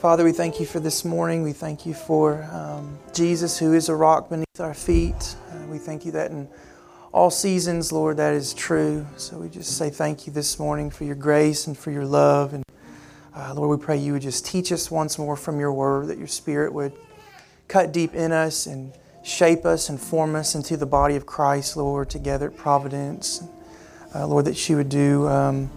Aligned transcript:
Father, 0.00 0.24
we 0.24 0.32
thank 0.32 0.58
you 0.58 0.64
for 0.64 0.80
this 0.80 1.04
morning. 1.04 1.42
We 1.42 1.52
thank 1.52 1.84
you 1.84 1.92
for 1.92 2.44
um, 2.44 2.98
Jesus, 3.12 3.58
who 3.58 3.74
is 3.74 3.90
a 3.90 3.94
rock 3.94 4.30
beneath 4.30 4.58
our 4.58 4.72
feet. 4.72 5.36
Uh, 5.50 5.66
we 5.66 5.76
thank 5.76 6.06
you 6.06 6.12
that 6.12 6.30
in 6.30 6.48
all 7.12 7.30
seasons, 7.30 7.92
Lord, 7.92 8.16
that 8.16 8.32
is 8.32 8.54
true. 8.54 9.06
So 9.18 9.36
we 9.36 9.50
just 9.50 9.76
say 9.76 9.90
thank 9.90 10.26
you 10.26 10.32
this 10.32 10.58
morning 10.58 10.88
for 10.88 11.04
your 11.04 11.16
grace 11.16 11.66
and 11.66 11.76
for 11.76 11.90
your 11.90 12.06
love. 12.06 12.54
And 12.54 12.64
uh, 13.36 13.52
Lord, 13.54 13.78
we 13.78 13.84
pray 13.84 13.98
you 13.98 14.14
would 14.14 14.22
just 14.22 14.46
teach 14.46 14.72
us 14.72 14.90
once 14.90 15.18
more 15.18 15.36
from 15.36 15.60
your 15.60 15.70
word, 15.70 16.06
that 16.06 16.16
your 16.16 16.28
spirit 16.28 16.72
would 16.72 16.94
cut 17.68 17.92
deep 17.92 18.14
in 18.14 18.32
us 18.32 18.64
and 18.64 18.94
shape 19.22 19.66
us 19.66 19.90
and 19.90 20.00
form 20.00 20.34
us 20.34 20.54
into 20.54 20.78
the 20.78 20.86
body 20.86 21.16
of 21.16 21.26
Christ, 21.26 21.76
Lord, 21.76 22.08
together 22.08 22.46
at 22.46 22.56
Providence. 22.56 23.42
Uh, 24.14 24.26
Lord, 24.26 24.46
that 24.46 24.66
you 24.66 24.76
would 24.76 24.88
do, 24.88 25.28
um, 25.28 25.70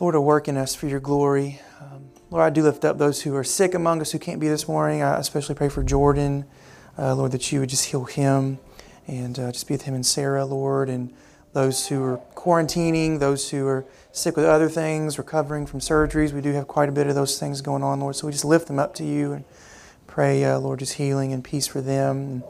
Lord, 0.00 0.14
a 0.14 0.20
work 0.20 0.46
in 0.46 0.56
us 0.56 0.76
for 0.76 0.86
your 0.86 1.00
glory. 1.00 1.60
Lord, 2.28 2.42
I 2.42 2.50
do 2.50 2.64
lift 2.64 2.84
up 2.84 2.98
those 2.98 3.22
who 3.22 3.36
are 3.36 3.44
sick 3.44 3.72
among 3.72 4.00
us 4.00 4.10
who 4.10 4.18
can't 4.18 4.40
be 4.40 4.48
this 4.48 4.66
morning. 4.66 5.00
I 5.00 5.16
especially 5.16 5.54
pray 5.54 5.68
for 5.68 5.84
Jordan, 5.84 6.44
uh, 6.98 7.14
Lord, 7.14 7.30
that 7.30 7.52
you 7.52 7.60
would 7.60 7.68
just 7.68 7.84
heal 7.84 8.02
him 8.02 8.58
and 9.06 9.38
uh, 9.38 9.52
just 9.52 9.68
be 9.68 9.74
with 9.74 9.82
him 9.82 9.94
and 9.94 10.04
Sarah, 10.04 10.44
Lord, 10.44 10.88
and 10.88 11.14
those 11.52 11.86
who 11.86 12.02
are 12.02 12.20
quarantining, 12.34 13.20
those 13.20 13.50
who 13.50 13.64
are 13.68 13.84
sick 14.10 14.34
with 14.34 14.44
other 14.44 14.68
things, 14.68 15.18
recovering 15.18 15.66
from 15.66 15.78
surgeries. 15.78 16.32
We 16.32 16.40
do 16.40 16.52
have 16.52 16.66
quite 16.66 16.88
a 16.88 16.92
bit 16.92 17.06
of 17.06 17.14
those 17.14 17.38
things 17.38 17.60
going 17.60 17.84
on, 17.84 18.00
Lord. 18.00 18.16
So 18.16 18.26
we 18.26 18.32
just 18.32 18.44
lift 18.44 18.66
them 18.66 18.80
up 18.80 18.92
to 18.96 19.04
you 19.04 19.32
and 19.32 19.44
pray, 20.08 20.42
uh, 20.44 20.58
Lord, 20.58 20.80
just 20.80 20.94
healing 20.94 21.32
and 21.32 21.44
peace 21.44 21.68
for 21.68 21.80
them. 21.80 22.16
And 22.16 22.42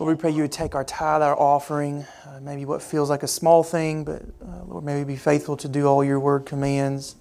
Lord, 0.00 0.16
we 0.16 0.18
pray 0.18 0.30
you 0.30 0.40
would 0.40 0.52
take 0.52 0.74
our 0.74 0.84
tithe, 0.84 1.20
our 1.20 1.38
offering, 1.38 2.06
uh, 2.26 2.40
maybe 2.40 2.64
what 2.64 2.80
feels 2.80 3.10
like 3.10 3.24
a 3.24 3.28
small 3.28 3.62
thing, 3.62 4.04
but 4.04 4.22
uh, 4.42 4.64
Lord, 4.64 4.84
maybe 4.84 5.04
be 5.04 5.16
faithful 5.16 5.58
to 5.58 5.68
do 5.68 5.84
all 5.84 6.02
your 6.02 6.18
word 6.18 6.46
commands 6.46 7.16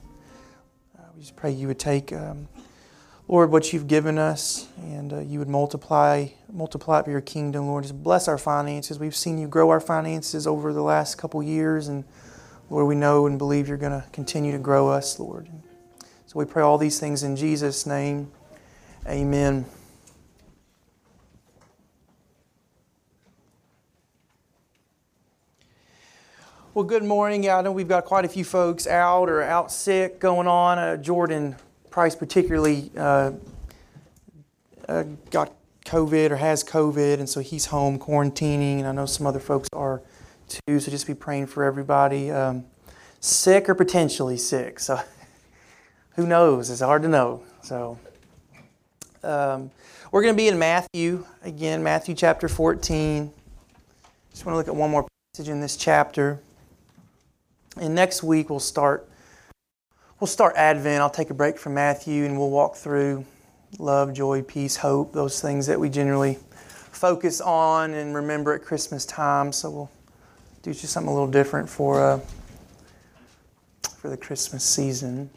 just 1.23 1.38
pray 1.38 1.52
you 1.52 1.70
would 1.70 1.80
take, 1.80 2.12
um, 2.12 2.50
Lord, 3.30 3.50
what 3.50 3.72
you've 3.72 3.88
given 3.88 4.18
us, 4.18 4.68
and 4.80 5.14
uh, 5.14 5.20
you 5.20 5.39
would 5.39 5.47
multiply, 5.47 6.28
multiply 6.52 7.02
for 7.02 7.11
your 7.11 7.22
kingdom, 7.22 7.67
Lord. 7.67 7.86
Just 7.86 8.03
bless 8.03 8.28
our 8.28 8.38
finances. 8.38 9.00
We've 9.00 9.16
seen 9.16 9.38
you 9.38 9.47
grow 9.47 9.70
our 9.70 9.80
finances 9.80 10.45
over 10.45 10.73
the 10.73 10.81
last 10.81 11.16
couple 11.16 11.42
years, 11.42 11.88
and 11.88 12.03
Lord, 12.70 12.88
we 12.88 12.95
know 12.95 13.25
and 13.25 13.38
believe 13.38 13.70
you're 13.70 13.78
going 13.78 13.94
to 13.94 14.06
continue 14.12 14.52
to 14.52 14.58
grow 14.58 14.89
us, 14.89 15.17
Lord. 15.17 15.47
So 16.28 16.39
we 16.39 16.44
pray 16.44 16.62
all 16.62 16.78
these 16.78 17.00
things 17.00 17.23
in 17.23 17.38
Jesus' 17.38 17.86
name. 17.86 18.30
Amen. 19.08 19.64
Well, 26.75 26.85
good 26.85 27.03
morning. 27.03 27.43
Yeah, 27.43 27.59
I 27.59 27.61
know 27.61 27.71
we've 27.71 27.88
got 27.88 28.03
quite 28.03 28.25
a 28.25 28.27
few 28.27 28.43
folks 28.43 28.88
out 28.88 29.29
or 29.29 29.43
out 29.43 29.71
sick 29.71 30.19
going 30.19 30.47
on. 30.47 30.79
Uh, 30.79 30.97
Jordan 30.97 31.55
Price, 31.91 32.16
particularly, 32.16 32.89
uh, 32.97 33.33
uh, 34.89 35.03
got 35.29 35.53
COVID 35.85 36.31
or 36.31 36.38
has 36.38 36.63
COVID, 36.63 37.19
and 37.19 37.29
so 37.29 37.41
he's 37.41 37.67
home 37.67 37.99
quarantining. 37.99 38.79
And 38.79 38.88
I 38.88 38.91
know 38.91 39.05
some 39.05 39.27
other 39.27 39.39
folks 39.39 39.69
are 39.71 40.01
too. 40.47 40.79
So 40.79 40.89
just 40.89 41.05
be 41.05 41.13
praying 41.13 41.45
for 41.45 41.63
everybody, 41.63 42.31
um, 42.31 42.66
sick 43.19 43.69
or 43.69 43.75
potentially 43.75 44.38
sick. 44.38 44.79
So 44.79 44.99
who 46.16 46.25
knows? 46.25 46.71
It's 46.71 46.81
hard 46.81 47.03
to 47.03 47.07
know. 47.07 47.44
So 47.61 47.99
um, 49.23 49.69
we're 50.09 50.23
going 50.23 50.33
to 50.33 50.38
be 50.38 50.47
in 50.47 50.57
Matthew 50.57 51.23
again, 51.44 51.83
Matthew 51.83 52.16
chapter 52.16 52.49
14. 52.49 53.31
Just 54.31 54.44
want 54.44 54.55
to 54.55 54.57
look 54.57 54.67
at 54.67 54.75
one 54.75 54.89
more 54.89 55.07
passage 55.35 55.49
in 55.49 55.61
this 55.61 55.77
chapter. 55.77 56.39
And 57.77 57.95
next 57.95 58.21
week 58.21 58.49
we'll 58.49 58.59
start 58.59 59.09
we'll 60.19 60.27
start 60.27 60.55
Advent. 60.55 61.02
I'll 61.02 61.09
take 61.09 61.31
a 61.31 61.33
break 61.33 61.57
from 61.57 61.73
Matthew 61.73 62.25
and 62.25 62.38
we'll 62.38 62.52
walk 62.52 62.75
through 62.75 63.25
love, 63.79 64.13
joy, 64.13 64.43
peace, 64.43 64.75
hope, 64.75 65.13
those 65.13 65.41
things 65.41 65.66
that 65.66 65.79
we 65.79 65.89
generally 65.89 66.38
focus 66.91 67.41
on 67.41 67.94
and 67.95 68.13
remember 68.13 68.53
at 68.53 68.61
Christmas 68.61 69.05
time. 69.05 69.51
So 69.51 69.69
we'll 69.72 69.91
do 70.62 70.72
just 70.72 70.94
something 70.94 71.09
a 71.09 71.13
little 71.13 71.31
different 71.31 71.67
for 71.67 72.00
uh, 72.00 72.19
for 73.97 74.09
the 74.09 74.17
Christmas 74.17 74.63
season. 74.63 75.29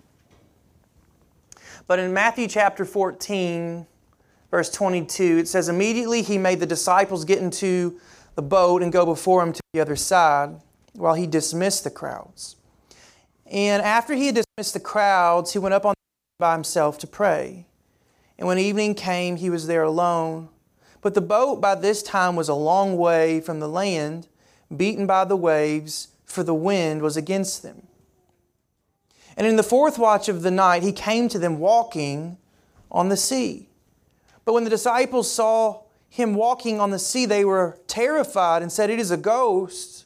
But 1.87 2.01
in 2.01 2.13
Matthew 2.13 2.49
chapter 2.49 2.85
14, 2.85 3.87
verse 4.51 4.71
22, 4.73 5.39
it 5.39 5.49
says, 5.49 5.69
Immediately 5.69 6.23
he 6.23 6.37
made 6.37 6.59
the 6.61 6.67
disciples 6.67 7.25
get 7.25 7.39
into 7.39 7.99
the 8.35 8.43
boat 8.43 8.83
and 8.83 8.93
go 8.93 9.07
before 9.07 9.43
him 9.43 9.53
to 9.53 9.61
the 9.73 9.81
other 9.81 9.97
side 9.97 10.61
while 10.97 11.15
he 11.15 11.27
dismissed 11.27 11.85
the 11.85 11.91
crowds. 11.91 12.57
And 13.51 13.83
after 13.83 14.15
he 14.15 14.27
had 14.27 14.35
dismissed 14.35 14.75
the 14.75 14.81
crowds, 14.81 15.53
he 15.53 15.59
went 15.59 15.75
up 15.75 15.87
on 15.87 15.95
by 16.39 16.53
himself 16.53 16.99
to 16.99 17.07
pray. 17.07 17.67
And 18.39 18.47
when 18.47 18.59
evening 18.59 18.95
came, 18.95 19.37
he 19.37 19.51
was 19.51 19.67
there 19.67 19.83
alone. 19.83 20.51
But 21.01 21.15
the 21.15 21.21
boat 21.21 21.61
by 21.61 21.75
this 21.75 22.03
time 22.03 22.37
was 22.37 22.49
a 22.49 22.55
long 22.55 22.97
way 22.97 23.41
from 23.41 23.61
the 23.61 23.69
land, 23.69 24.29
beaten 24.75 25.07
by 25.07 25.25
the 25.25 25.37
waves, 25.37 26.09
for 26.25 26.43
the 26.43 26.55
wind 26.55 27.01
was 27.01 27.17
against 27.17 27.63
them. 27.63 27.87
And 29.37 29.47
in 29.47 29.57
the 29.57 29.63
fourth 29.63 29.99
watch 29.99 30.29
of 30.29 30.43
the 30.43 30.51
night, 30.51 30.83
he 30.83 30.93
came 30.93 31.29
to 31.29 31.39
them 31.39 31.59
walking 31.59 32.39
on 32.91 33.09
the 33.09 33.17
sea. 33.17 33.69
But 34.45 34.55
when 34.55 34.65
the 34.65 34.71
disciples 34.71 35.31
saw 35.31 35.83
him 36.09 36.35
walking 36.35 36.81
on 36.81 36.91
the 36.91 36.99
sea, 36.99 37.27
they 37.27 37.45
were 37.45 37.79
terrified 37.87 38.63
and 38.63 38.73
said, 38.73 38.91
It 38.91 38.99
is 38.99 39.11
a 39.11 39.17
ghost 39.17 40.06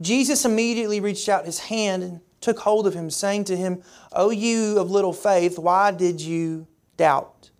Jesus 0.00 0.44
immediately 0.44 1.00
reached 1.00 1.28
out 1.28 1.46
his 1.46 1.58
hand 1.58 2.02
and 2.02 2.20
took 2.40 2.58
hold 2.60 2.86
of 2.86 2.94
him, 2.94 3.10
saying 3.10 3.44
to 3.44 3.56
him, 3.56 3.82
O 4.12 4.30
you 4.30 4.78
of 4.78 4.90
little 4.90 5.12
faith, 5.12 5.58
why 5.58 5.90
did 5.90 6.20
you 6.20 6.66
doubt? 6.96 7.50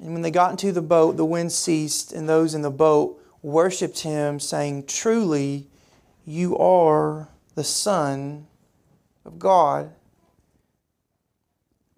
And 0.00 0.12
when 0.12 0.22
they 0.22 0.30
got 0.30 0.52
into 0.52 0.72
the 0.72 0.82
boat, 0.82 1.16
the 1.16 1.24
wind 1.24 1.52
ceased, 1.52 2.12
and 2.12 2.28
those 2.28 2.54
in 2.54 2.62
the 2.62 2.70
boat 2.70 3.20
worshipped 3.42 4.00
him, 4.00 4.40
saying, 4.40 4.86
Truly, 4.86 5.68
you 6.24 6.56
are 6.58 7.28
the 7.54 7.64
Son 7.64 8.46
of 9.24 9.38
God. 9.38 9.92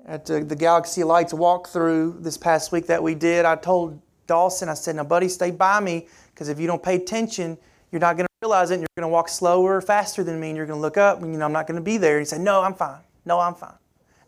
At 0.07 0.27
the, 0.27 0.43
Galaxy 0.43 1.05
Lights 1.05 1.33
walkthrough 1.33 2.23
this 2.23 2.39
past 2.39 2.73
week 2.73 2.87
that 2.87 3.03
we 3.03 3.15
did, 3.15 3.45
I 3.45 3.55
told 3.55 4.01
Dawson, 4.27 4.69
I 4.69 4.75
said, 4.75 4.97
Now, 4.97 5.05
buddy, 5.05 5.29
stay 5.29 5.51
by 5.51 5.79
me, 5.79 6.09
because 6.33 6.49
if 6.49 6.59
you 6.59 6.67
don't 6.67 6.83
pay 6.83 6.97
attention, 6.97 7.59
you're 7.93 8.01
not 8.01 8.17
going 8.17 8.25
to 8.25 8.30
realize 8.43 8.71
it 8.71 8.75
and 8.75 8.81
you're 8.81 8.89
going 8.97 9.11
to 9.11 9.13
walk 9.13 9.29
slower, 9.29 9.83
faster 9.83 10.25
than 10.25 10.41
me, 10.41 10.49
and 10.49 10.57
you're 10.57 10.65
going 10.65 10.79
to 10.79 10.81
look 10.81 10.97
up 10.97 11.21
and 11.23 11.31
you 11.31 11.39
know, 11.39 11.45
I'm 11.45 11.53
not 11.53 11.67
going 11.67 11.77
to 11.77 11.85
be 11.85 11.99
there. 11.99 12.17
And 12.17 12.23
you 12.23 12.25
say, 12.25 12.39
No, 12.39 12.63
I'm 12.63 12.73
fine. 12.73 13.01
No, 13.27 13.39
I'm 13.39 13.55
fine. 13.55 13.75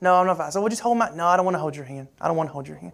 No, 0.02 0.16
I'm 0.16 0.26
not 0.26 0.36
fine. 0.36 0.52
So 0.52 0.60
we'll 0.60 0.68
just 0.68 0.82
hold 0.82 0.98
my, 0.98 1.10
no, 1.14 1.26
I 1.26 1.36
don't 1.36 1.46
want 1.46 1.54
to 1.54 1.60
hold 1.60 1.74
your 1.74 1.86
hand. 1.86 2.08
I 2.20 2.28
don't 2.28 2.36
want 2.36 2.50
to 2.50 2.52
hold 2.52 2.68
your 2.68 2.76
hand. 2.76 2.92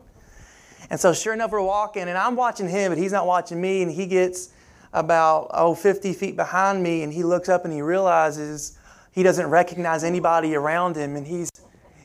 And 0.90 1.00
so 1.00 1.12
sure 1.12 1.32
enough, 1.32 1.50
we're 1.50 1.60
walking 1.60 2.02
and 2.02 2.16
I'm 2.16 2.36
watching 2.36 2.68
him, 2.68 2.92
but 2.92 2.98
he's 2.98 3.10
not 3.10 3.26
watching 3.26 3.60
me. 3.60 3.82
And 3.82 3.90
he 3.90 4.06
gets 4.06 4.50
about, 4.92 5.50
oh, 5.54 5.74
50 5.74 6.12
feet 6.12 6.36
behind 6.36 6.84
me 6.84 7.02
and 7.02 7.12
he 7.12 7.24
looks 7.24 7.48
up 7.48 7.64
and 7.64 7.74
he 7.74 7.82
realizes 7.82 8.78
he 9.10 9.24
doesn't 9.24 9.48
recognize 9.48 10.04
anybody 10.04 10.54
around 10.54 10.94
him. 10.94 11.16
And 11.16 11.26
he's, 11.26 11.50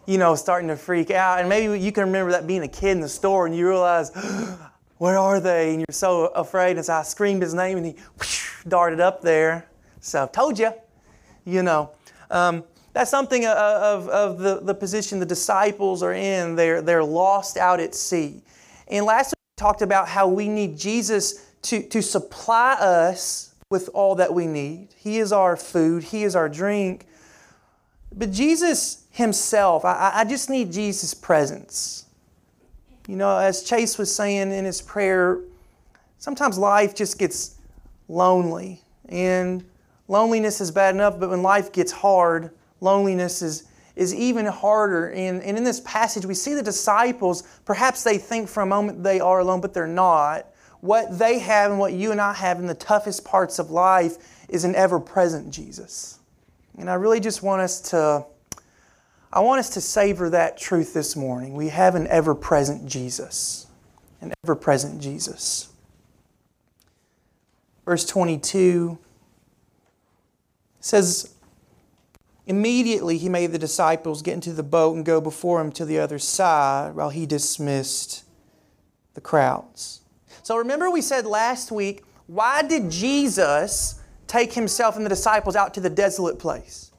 you 0.08 0.18
know, 0.18 0.34
starting 0.34 0.70
to 0.70 0.76
freak 0.76 1.12
out. 1.12 1.40
And 1.40 1.48
maybe 1.48 1.80
you 1.80 1.92
can 1.92 2.06
remember 2.06 2.32
that 2.32 2.48
being 2.48 2.64
a 2.64 2.68
kid 2.68 2.94
in 2.94 3.02
the 3.02 3.10
store 3.10 3.46
and 3.46 3.56
you 3.56 3.68
realize, 3.68 4.10
where 4.98 5.20
are 5.20 5.40
they? 5.40 5.70
And 5.70 5.80
you're 5.82 5.86
so 5.94 6.28
afraid. 6.28 6.78
And 6.78 6.86
so 6.86 6.94
I 6.94 7.04
screamed 7.04 7.44
his 7.44 7.54
name 7.54 7.78
and 7.78 7.86
he 7.86 7.96
whoosh, 8.18 8.43
darted 8.68 9.00
up 9.00 9.22
there. 9.22 9.68
So, 10.02 10.28
told 10.28 10.60
you, 10.60 10.72
you 11.46 11.64
know. 11.64 11.92
Um, 12.30 12.64
that's 12.94 13.10
something 13.10 13.46
of, 13.46 14.08
of 14.08 14.38
the, 14.38 14.60
the 14.62 14.74
position 14.74 15.20
the 15.20 15.26
disciples 15.26 16.04
are 16.04 16.14
in. 16.14 16.56
They're, 16.56 16.82
they're 16.82 17.04
lost 17.04 17.58
out 17.58 17.80
at 17.80 17.96
sea. 17.96 18.42
And 18.88 19.06
last 19.06 19.30
week 19.30 19.58
we 19.58 19.62
talked 19.62 19.82
about 19.82 20.08
how 20.08 20.28
we 20.28 20.48
need 20.48 20.78
Jesus 20.78 21.46
to, 21.64 21.82
to 21.90 22.02
supply 22.02 22.74
us 22.74 23.56
with 23.70 23.90
all 23.94 24.16
that 24.16 24.32
we 24.32 24.46
need. 24.46 24.90
He 24.96 25.18
is 25.18 25.32
our 25.32 25.58
food, 25.58 26.04
He 26.04 26.24
is 26.24 26.36
our 26.36 26.48
drink. 26.48 27.08
But 28.16 28.32
Jesus 28.32 29.08
Himself, 29.10 29.86
I, 29.86 30.12
I 30.14 30.26
just 30.26 30.50
need 30.50 30.72
Jesus' 30.72 31.16
presence. 31.16 32.06
You 33.08 33.16
know, 33.16 33.38
as 33.38 33.64
Chase 33.64 33.98
was 33.98 34.14
saying 34.14 34.52
in 34.52 34.64
his 34.64 34.82
prayer, 34.82 35.40
sometimes 36.20 36.58
life 36.58 36.96
just 36.96 37.20
gets 37.20 37.56
lonely. 38.14 38.82
And 39.10 39.66
loneliness 40.08 40.62
is 40.62 40.72
bad 40.72 40.96
enough, 40.96 41.20
but 41.20 41.30
when 41.30 41.42
life 41.42 41.72
gets 41.72 41.92
hard, 41.92 42.52
loneliness 42.80 43.42
is, 43.42 43.66
is 43.96 44.14
even 44.14 44.46
harder. 44.46 45.10
And, 45.10 45.42
and 45.44 45.58
in 45.58 45.64
this 45.64 45.82
passage, 45.82 46.26
we 46.26 46.34
see 46.34 46.54
the 46.54 46.64
disciples, 46.64 47.44
perhaps 47.66 48.04
they 48.04 48.18
think 48.18 48.48
for 48.48 48.62
a 48.62 48.66
moment 48.66 49.04
they 49.04 49.20
are 49.20 49.40
alone, 49.40 49.62
but 49.62 49.74
they're 49.74 49.88
not. 49.88 50.48
What 50.82 51.18
they 51.18 51.40
have 51.40 51.72
and 51.72 51.80
what 51.80 51.94
you 51.94 52.12
and 52.12 52.20
I 52.20 52.34
have 52.34 52.60
in 52.60 52.68
the 52.68 52.76
toughest 52.76 53.24
parts 53.24 53.58
of 53.58 53.72
life 53.72 54.46
is 54.50 54.66
an 54.66 54.76
ever 54.76 55.00
present 55.00 55.50
Jesus. 55.50 56.20
And 56.78 56.90
I 56.90 56.96
really 56.96 57.20
just 57.20 57.42
want 57.42 57.62
us 57.62 57.80
to. 57.92 58.26
I 59.32 59.40
want 59.40 59.60
us 59.60 59.72
to 59.72 59.82
savor 59.82 60.30
that 60.30 60.58
truth 60.58 60.94
this 60.94 61.16
morning. 61.16 61.56
We 61.56 61.70
have 61.70 61.96
an 61.96 62.06
ever 62.08 62.36
present 62.36 62.86
Jesus. 62.86 63.66
An 64.22 64.32
ever 64.44 64.56
present 64.56 65.02
Jesus. 65.02 65.73
Verse 67.86 68.06
22 68.06 68.98
says, 70.80 71.34
Immediately 72.46 73.18
he 73.18 73.30
made 73.30 73.52
the 73.52 73.60
disciples 73.60 74.22
get 74.22 74.34
into 74.34 74.52
the 74.52 74.64
boat 74.64 74.96
and 74.96 75.06
go 75.06 75.22
before 75.22 75.62
him 75.62 75.72
to 75.74 75.86
the 75.86 76.00
other 76.00 76.20
side 76.20 76.96
while 76.96 77.10
he 77.10 77.26
dismissed 77.26 78.24
the 79.14 79.22
crowds. 79.22 80.02
So 80.44 80.58
remember, 80.58 80.90
we 80.90 81.02
said 81.02 81.26
last 81.26 81.72
week, 81.72 82.04
why 82.28 82.64
did 82.64 82.90
Jesus 82.90 84.02
take 84.28 84.54
himself 84.54 84.98
and 84.98 85.06
the 85.06 85.10
disciples 85.10 85.56
out 85.56 85.74
to 85.76 85.80
the 85.80 85.90
desolate 85.90 86.38
place? 86.38 86.92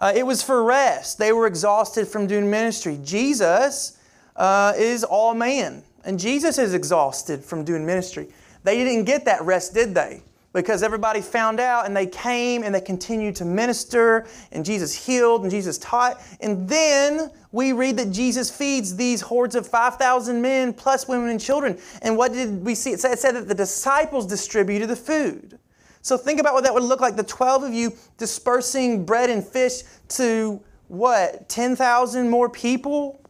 Uh, 0.00 0.12
it 0.14 0.24
was 0.24 0.42
for 0.42 0.62
rest. 0.62 1.18
They 1.18 1.32
were 1.32 1.46
exhausted 1.46 2.06
from 2.06 2.26
doing 2.26 2.50
ministry. 2.50 2.98
Jesus 3.02 3.98
uh, 4.36 4.74
is 4.76 5.04
all 5.04 5.34
man, 5.34 5.82
and 6.04 6.18
Jesus 6.18 6.58
is 6.58 6.74
exhausted 6.74 7.42
from 7.42 7.64
doing 7.64 7.84
ministry. 7.84 8.28
They 8.66 8.82
didn't 8.82 9.04
get 9.04 9.24
that 9.26 9.42
rest, 9.42 9.74
did 9.74 9.94
they? 9.94 10.22
because 10.56 10.82
everybody 10.82 11.20
found 11.20 11.60
out 11.60 11.84
and 11.84 11.94
they 11.94 12.06
came 12.06 12.62
and 12.62 12.74
they 12.74 12.80
continued 12.80 13.36
to 13.36 13.44
minister 13.44 14.26
and 14.52 14.64
Jesus 14.64 14.94
healed 14.94 15.42
and 15.42 15.50
Jesus 15.50 15.76
taught. 15.76 16.18
And 16.40 16.66
then 16.66 17.30
we 17.52 17.74
read 17.74 17.98
that 17.98 18.10
Jesus 18.10 18.50
feeds 18.50 18.96
these 18.96 19.20
hordes 19.20 19.54
of 19.54 19.68
5,000 19.68 20.40
men 20.40 20.72
plus 20.72 21.06
women 21.06 21.28
and 21.28 21.38
children. 21.38 21.78
And 22.00 22.16
what 22.16 22.32
did 22.32 22.64
we 22.64 22.74
see? 22.74 22.92
It 22.92 23.00
said, 23.00 23.34
that 23.34 23.48
the 23.48 23.54
disciples 23.54 24.26
distributed 24.26 24.88
the 24.88 24.96
food. 24.96 25.58
So 26.00 26.16
think 26.16 26.40
about 26.40 26.54
what 26.54 26.64
that 26.64 26.72
would 26.72 26.84
look 26.84 27.02
like 27.02 27.16
the 27.16 27.22
12 27.22 27.64
of 27.64 27.74
you 27.74 27.92
dispersing 28.16 29.04
bread 29.04 29.28
and 29.28 29.46
fish 29.46 29.82
to 30.08 30.58
what, 30.88 31.50
10,000 31.50 32.30
more 32.30 32.48
people? 32.48 33.20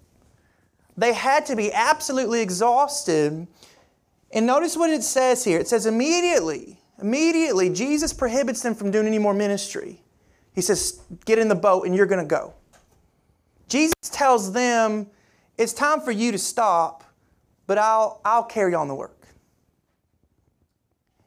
They 0.96 1.12
had 1.12 1.44
to 1.46 1.56
be 1.56 1.72
absolutely 1.72 2.40
exhausted. 2.40 3.48
And 4.32 4.46
notice 4.46 4.76
what 4.76 4.90
it 4.90 5.02
says 5.02 5.44
here. 5.44 5.58
It 5.58 5.68
says, 5.68 5.86
immediately, 5.86 6.78
Immediately, 7.00 7.70
Jesus 7.70 8.12
prohibits 8.12 8.62
them 8.62 8.74
from 8.74 8.90
doing 8.90 9.06
any 9.06 9.18
more 9.18 9.34
ministry. 9.34 10.00
He 10.54 10.62
says, 10.62 11.00
Get 11.24 11.38
in 11.38 11.48
the 11.48 11.54
boat 11.54 11.86
and 11.86 11.94
you're 11.94 12.06
going 12.06 12.22
to 12.22 12.28
go. 12.28 12.54
Jesus 13.68 13.94
tells 14.10 14.52
them, 14.52 15.08
It's 15.58 15.72
time 15.72 16.00
for 16.00 16.10
you 16.10 16.32
to 16.32 16.38
stop, 16.38 17.04
but 17.66 17.76
I'll, 17.76 18.20
I'll 18.24 18.44
carry 18.44 18.74
on 18.74 18.88
the 18.88 18.94
work. 18.94 19.12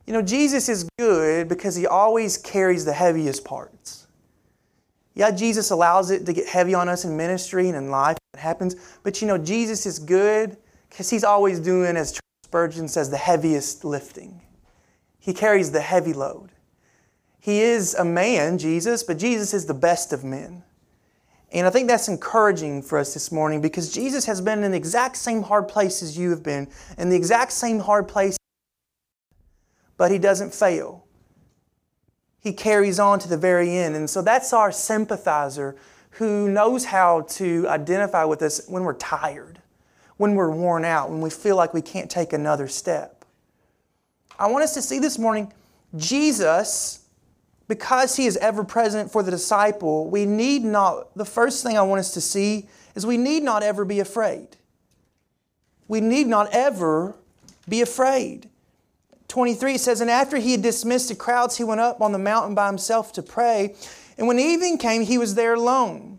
You 0.08 0.14
know, 0.14 0.24
Jesus 0.24 0.70
is 0.70 0.90
good 0.98 1.48
because 1.48 1.76
he 1.76 1.86
always 1.86 2.36
carries 2.36 2.84
the 2.84 2.94
heaviest 2.94 3.46
parts. 3.46 4.08
Yeah, 5.14 5.30
Jesus 5.30 5.70
allows 5.70 6.10
it 6.10 6.26
to 6.26 6.34
get 6.34 6.48
heavy 6.48 6.74
on 6.74 6.90
us 6.90 7.06
in 7.06 7.16
ministry 7.16 7.68
and 7.68 7.78
in 7.78 7.92
life. 7.92 8.18
It 8.34 8.40
happens. 8.40 8.76
But 9.04 9.22
you 9.22 9.28
know, 9.28 9.38
Jesus 9.38 9.86
is 9.86 10.00
good 10.00 10.58
because 10.90 11.12
he's 11.12 11.24
always 11.24 11.60
doing, 11.60 11.96
as 11.96 12.20
Spurgeon 12.50 12.88
says, 12.88 13.12
the 13.12 13.18
heaviest 13.18 13.86
lifting. 13.86 14.42
He 15.20 15.34
carries 15.34 15.72
the 15.72 15.82
heavy 15.82 16.14
load. 16.14 16.50
He 17.40 17.62
is 17.62 17.94
a 17.94 18.04
man, 18.04 18.58
Jesus, 18.58 19.04
but 19.04 19.20
Jesus 19.20 19.54
is 19.54 19.68
the 19.68 19.76
best 19.76 20.12
of 20.14 20.24
men. 20.24 20.64
And 21.52 21.68
I 21.68 21.70
think 21.70 21.88
that's 21.88 22.08
encouraging 22.08 22.82
for 22.82 22.98
us 22.98 23.14
this 23.14 23.32
morning 23.32 23.62
because 23.62 23.94
Jesus 23.94 24.26
has 24.26 24.42
been 24.42 24.64
in 24.64 24.72
the 24.72 24.78
exact 24.78 25.18
same 25.18 25.44
hard 25.44 25.68
place 25.68 26.02
as 26.02 26.18
you 26.18 26.32
have 26.32 26.42
been, 26.42 26.68
in 26.98 27.10
the 27.10 27.16
exact 27.16 27.52
same 27.52 27.82
hard 27.82 28.08
place, 28.08 28.36
but 29.96 30.10
He 30.10 30.18
doesn't 30.18 30.52
fail. 30.52 31.06
He 32.40 32.52
carries 32.52 33.00
on 33.00 33.20
to 33.20 33.30
the 33.30 33.38
very 33.38 33.78
end. 33.78 33.96
And 33.96 34.10
so 34.10 34.24
that's 34.24 34.54
our 34.54 34.72
sympathizer 34.72 35.76
who 36.14 36.50
knows 36.50 36.86
how 36.86 37.22
to 37.22 37.68
identify 37.68 38.24
with 38.24 38.42
us 38.42 38.68
when 38.68 38.84
we're 38.86 38.96
tired, 38.96 39.59
when 40.20 40.36
we're 40.36 40.52
worn 40.52 40.84
out, 40.84 41.10
when 41.10 41.22
we 41.22 41.30
feel 41.30 41.56
like 41.56 41.74
we 41.74 41.82
can't 41.82 42.12
take 42.12 42.34
another 42.34 42.68
step. 42.68 43.24
I 44.38 44.48
want 44.48 44.66
us 44.66 44.74
to 44.74 44.82
see 44.82 45.00
this 45.00 45.18
morning 45.18 45.54
Jesus, 45.96 47.06
because 47.70 48.18
he 48.18 48.26
is 48.26 48.36
ever 48.38 48.66
present 48.66 49.14
for 49.14 49.24
the 49.24 49.32
disciple, 49.32 50.10
we 50.10 50.26
need 50.26 50.66
not, 50.66 51.16
the 51.16 51.24
first 51.24 51.64
thing 51.64 51.78
I 51.78 51.84
want 51.84 52.00
us 52.00 52.14
to 52.16 52.22
see 52.22 52.68
is 52.96 53.06
we 53.06 53.16
need 53.16 53.44
not 53.44 53.64
ever 53.64 53.86
be 53.86 54.02
afraid. 54.02 54.58
We 55.88 56.02
need 56.02 56.28
not 56.28 56.50
ever 56.52 57.16
be 57.70 57.80
afraid. 57.80 58.50
23 59.30 59.78
says, 59.78 60.02
And 60.02 60.10
after 60.12 60.36
he 60.36 60.52
had 60.52 60.62
dismissed 60.62 61.08
the 61.08 61.16
crowds, 61.16 61.56
he 61.56 61.64
went 61.64 61.80
up 61.80 62.02
on 62.02 62.12
the 62.12 62.20
mountain 62.20 62.56
by 62.56 62.68
himself 62.68 63.14
to 63.14 63.24
pray. 63.24 63.74
And 64.18 64.28
when 64.28 64.38
evening 64.38 64.78
came, 64.80 65.04
he 65.04 65.18
was 65.18 65.36
there 65.36 65.54
alone. 65.54 66.19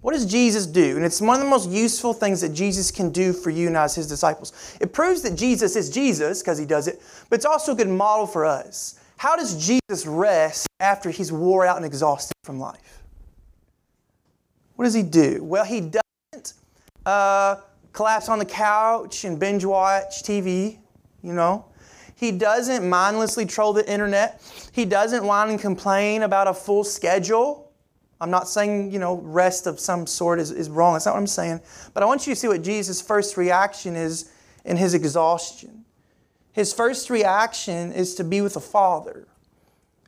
What 0.00 0.12
does 0.12 0.24
Jesus 0.24 0.66
do? 0.66 0.96
And 0.96 1.04
it's 1.04 1.20
one 1.20 1.36
of 1.36 1.42
the 1.42 1.48
most 1.48 1.68
useful 1.68 2.14
things 2.14 2.40
that 2.40 2.54
Jesus 2.54 2.90
can 2.90 3.10
do 3.10 3.32
for 3.32 3.50
you 3.50 3.66
and 3.66 3.76
as 3.76 3.94
his 3.94 4.06
disciples. 4.06 4.76
It 4.80 4.92
proves 4.92 5.20
that 5.22 5.36
Jesus 5.36 5.76
is 5.76 5.90
Jesus 5.90 6.40
because 6.40 6.58
he 6.58 6.64
does 6.64 6.88
it, 6.88 7.02
but 7.28 7.36
it's 7.36 7.44
also 7.44 7.72
a 7.72 7.74
good 7.74 7.88
model 7.88 8.26
for 8.26 8.46
us. 8.46 8.98
How 9.18 9.36
does 9.36 9.66
Jesus 9.66 10.06
rest 10.06 10.66
after 10.80 11.10
he's 11.10 11.30
wore 11.30 11.66
out 11.66 11.76
and 11.76 11.84
exhausted 11.84 12.32
from 12.44 12.58
life? 12.58 13.02
What 14.76 14.86
does 14.86 14.94
he 14.94 15.02
do? 15.02 15.44
Well, 15.44 15.64
he 15.66 15.82
doesn't 16.32 16.54
uh, 17.04 17.56
collapse 17.92 18.30
on 18.30 18.38
the 18.38 18.46
couch 18.46 19.24
and 19.24 19.38
binge 19.38 19.66
watch 19.66 20.22
TV, 20.22 20.78
you 21.22 21.34
know. 21.34 21.66
He 22.14 22.32
doesn't 22.32 22.88
mindlessly 22.88 23.44
troll 23.44 23.74
the 23.74 23.90
internet. 23.90 24.42
He 24.72 24.86
doesn't 24.86 25.22
whine 25.22 25.50
and 25.50 25.60
complain 25.60 26.22
about 26.22 26.48
a 26.48 26.54
full 26.54 26.84
schedule. 26.84 27.69
I'm 28.20 28.30
not 28.30 28.48
saying, 28.48 28.90
you 28.90 28.98
know, 28.98 29.16
rest 29.16 29.66
of 29.66 29.80
some 29.80 30.06
sort 30.06 30.40
is, 30.40 30.50
is 30.50 30.68
wrong. 30.68 30.92
That's 30.92 31.06
not 31.06 31.14
what 31.14 31.20
I'm 31.20 31.26
saying. 31.26 31.60
But 31.94 32.02
I 32.02 32.06
want 32.06 32.26
you 32.26 32.34
to 32.34 32.38
see 32.38 32.48
what 32.48 32.62
Jesus' 32.62 33.00
first 33.00 33.36
reaction 33.36 33.96
is 33.96 34.30
in 34.64 34.76
his 34.76 34.92
exhaustion. 34.92 35.84
His 36.52 36.72
first 36.72 37.08
reaction 37.08 37.92
is 37.92 38.14
to 38.16 38.24
be 38.24 38.40
with 38.40 38.54
the 38.54 38.60
Father. 38.60 39.26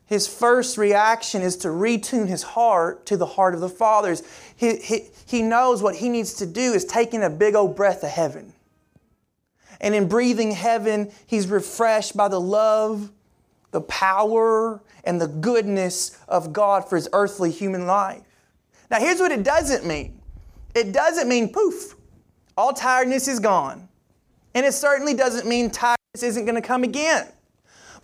His 0.05 0.27
first 0.27 0.77
reaction 0.77 1.41
is 1.41 1.57
to 1.57 1.69
retune 1.69 2.27
his 2.27 2.43
heart 2.43 3.05
to 3.07 3.17
the 3.17 3.25
heart 3.25 3.55
of 3.55 3.61
the 3.61 3.69
Father's. 3.69 4.21
He, 4.55 4.77
he, 4.77 5.05
he 5.25 5.41
knows 5.41 5.81
what 5.81 5.95
he 5.95 6.09
needs 6.09 6.33
to 6.35 6.45
do 6.45 6.73
is 6.73 6.85
taking 6.85 7.23
a 7.23 7.29
big 7.29 7.55
old 7.55 7.75
breath 7.75 8.03
of 8.03 8.09
heaven. 8.09 8.53
And 9.81 9.95
in 9.95 10.07
breathing 10.07 10.51
heaven, 10.51 11.11
he's 11.25 11.47
refreshed 11.47 12.15
by 12.15 12.27
the 12.27 12.39
love, 12.39 13.11
the 13.71 13.81
power, 13.81 14.81
and 15.03 15.19
the 15.19 15.27
goodness 15.27 16.17
of 16.27 16.53
God 16.53 16.87
for 16.87 16.95
his 16.95 17.09
earthly 17.13 17.51
human 17.51 17.85
life. 17.85 18.21
Now, 18.89 18.99
here's 18.99 19.19
what 19.19 19.31
it 19.31 19.43
doesn't 19.43 19.85
mean 19.85 20.19
it 20.75 20.91
doesn't 20.91 21.27
mean 21.27 21.49
poof, 21.49 21.95
all 22.57 22.73
tiredness 22.73 23.27
is 23.27 23.39
gone. 23.39 23.87
And 24.55 24.65
it 24.65 24.73
certainly 24.73 25.13
doesn't 25.13 25.47
mean 25.47 25.71
tiredness 25.71 26.21
isn't 26.21 26.45
going 26.45 26.55
to 26.55 26.67
come 26.67 26.83
again. 26.83 27.27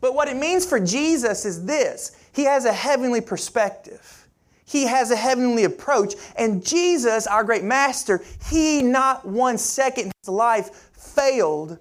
But 0.02 0.16
what 0.16 0.28
it 0.28 0.38
means 0.38 0.66
for 0.66 0.80
Jesus 0.80 1.46
is 1.46 1.66
this 1.66 2.16
He 2.34 2.44
has 2.44 2.66
a 2.66 2.74
heavenly 2.74 3.22
perspective. 3.22 4.28
He 4.66 4.86
has 4.86 5.10
a 5.10 5.16
heavenly 5.16 5.64
approach. 5.64 6.14
And 6.36 6.64
Jesus, 6.64 7.26
our 7.26 7.44
great 7.44 7.64
master, 7.64 8.24
He 8.50 8.82
not 8.82 9.28
one 9.28 9.58
second 9.58 10.06
in 10.06 10.12
His 10.22 10.30
life 10.30 10.92
failed 10.94 11.80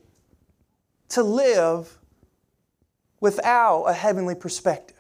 to 1.11 1.23
live 1.23 1.99
without 3.21 3.85
a 3.85 3.93
heavenly 3.93 4.35
perspective. 4.35 4.98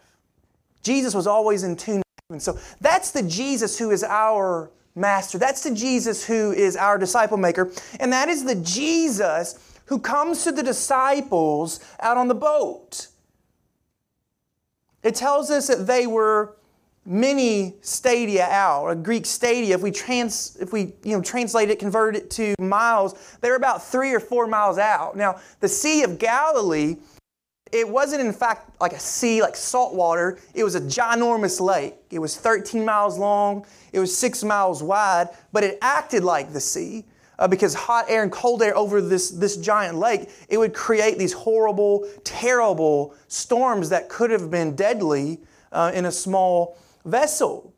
Jesus 0.89 1.15
was 1.15 1.27
always 1.27 1.65
in 1.65 1.77
tune. 1.77 2.03
and 2.31 2.43
So 2.43 2.59
that's 2.81 3.11
the 3.11 3.23
Jesus 3.23 3.79
who 3.79 3.91
is 3.91 4.03
our 4.03 4.71
master. 4.95 5.37
That's 5.37 5.63
the 5.63 5.75
Jesus 5.75 6.25
who 6.25 6.53
is 6.53 6.77
our 6.77 6.97
disciple 6.97 7.37
maker. 7.37 7.71
And 8.01 8.11
that 8.11 8.31
is 8.31 8.45
the 8.45 8.55
Jesus 8.55 9.59
who 9.85 9.99
comes 9.99 10.45
to 10.45 10.53
the 10.53 10.63
disciples 10.63 11.81
out 12.01 12.17
on 12.17 12.29
the 12.29 12.35
boat. 12.35 13.09
It 15.03 15.15
tells 15.15 15.51
us 15.51 15.69
that 15.69 15.87
they 15.87 16.07
were 16.07 16.57
mini 17.05 17.75
stadia 17.83 18.47
out, 18.47 18.89
a 18.89 18.95
Greek 18.95 19.27
stadia, 19.27 19.75
if 19.75 19.83
we 19.83 19.91
trans 19.91 20.57
if 20.61 20.73
we 20.73 20.93
you 21.05 21.17
know 21.17 21.23
translate 21.23 21.69
it, 21.71 21.79
convert 21.79 22.17
it 22.17 22.31
to 22.31 22.55
miles, 22.59 23.37
they're 23.41 23.57
about 23.57 23.83
three 23.83 24.13
or 24.13 24.21
four 24.21 24.47
miles 24.47 24.79
out. 24.79 25.17
Now, 25.17 25.39
the 25.61 25.69
Sea 25.69 26.03
of 26.03 26.19
Galilee, 26.19 26.97
it 27.73 27.89
wasn't 27.89 28.21
in 28.21 28.33
fact 28.33 28.81
like 28.81 28.93
a 28.93 29.01
sea, 29.01 29.43
like 29.43 29.57
salt 29.57 29.95
water. 29.95 30.39
It 30.55 30.65
was 30.65 30.75
a 30.75 30.81
ginormous 30.81 31.61
lake. 31.61 31.95
It 32.11 32.19
was 32.19 32.37
13 32.37 32.85
miles 32.85 33.19
long, 33.19 33.67
it 33.93 34.01
was 34.01 34.17
six 34.17 34.45
miles 34.45 34.83
wide, 34.83 35.29
but 35.53 35.65
it 35.65 35.79
acted 35.83 36.25
like 36.25 36.53
the 36.53 36.61
sea. 36.61 37.05
Uh, 37.41 37.47
because 37.47 37.73
hot 37.73 38.05
air 38.09 38.25
and 38.25 38.33
cold 38.33 38.63
air 38.65 38.77
over 38.77 39.01
this, 39.01 39.31
this 39.31 39.57
giant 39.59 39.97
lake, 39.97 40.29
it 40.49 40.59
would 40.59 40.75
create 40.75 41.19
these 41.19 41.33
horrible, 41.33 42.05
terrible 42.25 43.15
storms 43.29 43.89
that 43.91 44.09
could 44.09 44.29
have 44.29 44.51
been 44.51 44.75
deadly 44.75 45.39
uh, 45.71 45.93
in 45.95 46.07
a 46.07 46.11
small 46.11 46.77
vessel. 47.05 47.73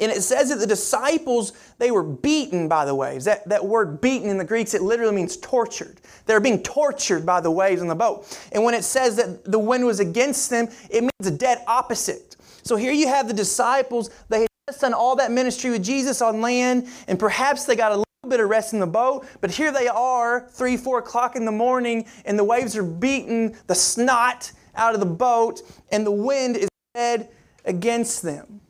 And 0.00 0.12
it 0.12 0.22
says 0.22 0.50
that 0.50 0.58
the 0.58 0.66
disciples, 0.66 1.52
they 1.78 1.90
were 1.90 2.02
beaten 2.02 2.68
by 2.68 2.84
the 2.84 2.94
waves. 2.94 3.24
That, 3.24 3.48
that 3.48 3.64
word 3.64 4.00
beaten 4.00 4.28
in 4.28 4.38
the 4.38 4.44
Greeks, 4.44 4.74
it 4.74 4.82
literally 4.82 5.14
means 5.14 5.36
tortured. 5.38 6.00
They're 6.26 6.40
being 6.40 6.62
tortured 6.62 7.24
by 7.24 7.40
the 7.40 7.50
waves 7.50 7.80
in 7.80 7.88
the 7.88 7.94
boat. 7.94 8.38
And 8.52 8.64
when 8.64 8.74
it 8.74 8.84
says 8.84 9.16
that 9.16 9.44
the 9.44 9.58
wind 9.58 9.84
was 9.84 10.00
against 10.00 10.50
them, 10.50 10.68
it 10.90 11.02
means 11.02 11.26
a 11.26 11.30
dead 11.30 11.62
opposite. 11.66 12.36
So 12.62 12.76
here 12.76 12.92
you 12.92 13.08
have 13.08 13.28
the 13.28 13.34
disciples, 13.34 14.10
they 14.28 14.40
had 14.40 14.48
just 14.68 14.80
done 14.80 14.92
all 14.92 15.14
that 15.16 15.30
ministry 15.30 15.70
with 15.70 15.84
Jesus 15.84 16.20
on 16.20 16.40
land, 16.40 16.88
and 17.06 17.18
perhaps 17.18 17.64
they 17.64 17.76
got 17.76 17.92
a 17.92 17.94
little 17.94 18.04
bit 18.28 18.40
of 18.40 18.48
rest 18.48 18.72
in 18.72 18.80
the 18.80 18.86
boat, 18.86 19.24
but 19.40 19.52
here 19.52 19.70
they 19.70 19.86
are, 19.86 20.48
three, 20.50 20.76
four 20.76 20.98
o'clock 20.98 21.36
in 21.36 21.44
the 21.44 21.52
morning, 21.52 22.04
and 22.24 22.36
the 22.36 22.42
waves 22.42 22.76
are 22.76 22.82
beating 22.82 23.56
the 23.68 23.74
snot 23.74 24.50
out 24.74 24.94
of 24.94 25.00
the 25.00 25.06
boat, 25.06 25.62
and 25.92 26.04
the 26.04 26.10
wind 26.10 26.56
is 26.56 26.68
dead 26.94 27.28
against 27.64 28.22
them. 28.22 28.60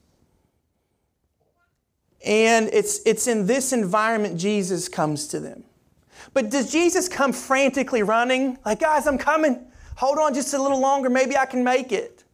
And 2.25 2.71
it's, 2.73 3.01
it's 3.07 3.27
in 3.27 3.47
this 3.47 3.73
environment 3.73 4.39
Jesus 4.39 4.89
comes 4.89 5.29
to 5.29 5.41
them. 5.41 5.65
But 6.33 6.51
does 6.51 6.73
Jesus 6.73 7.09
come 7.09 7.33
frantically 7.33 8.03
running? 8.03 8.59
Like, 8.65 8.81
guys, 8.81 9.07
I'm 9.07 9.19
coming. 9.19 9.67
Hold 9.97 10.19
on 10.19 10.35
just 10.35 10.53
a 10.55 10.61
little 10.63 10.81
longer. 10.81 11.09
Maybe 11.09 11.37
I 11.37 11.47
can 11.47 11.65
make 11.65 11.93
it. 11.93 12.25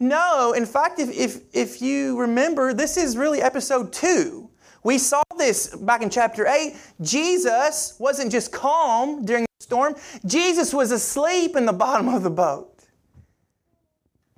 No, 0.00 0.52
in 0.52 0.66
fact, 0.66 0.98
if, 0.98 1.10
if, 1.16 1.42
if 1.52 1.80
you 1.80 2.18
remember, 2.18 2.74
this 2.74 2.96
is 2.96 3.16
really 3.16 3.40
episode 3.40 3.92
two. 3.92 4.50
We 4.82 4.98
saw 4.98 5.22
this 5.38 5.74
back 5.76 6.02
in 6.02 6.10
chapter 6.10 6.46
8. 6.46 6.74
Jesus 7.00 7.94
wasn't 8.00 8.32
just 8.32 8.50
calm 8.50 9.24
during 9.24 9.44
the 9.44 9.64
storm, 9.64 9.94
Jesus 10.26 10.74
was 10.74 10.90
asleep 10.90 11.54
in 11.54 11.66
the 11.66 11.72
bottom 11.72 12.08
of 12.08 12.24
the 12.24 12.30
boat. 12.30 12.84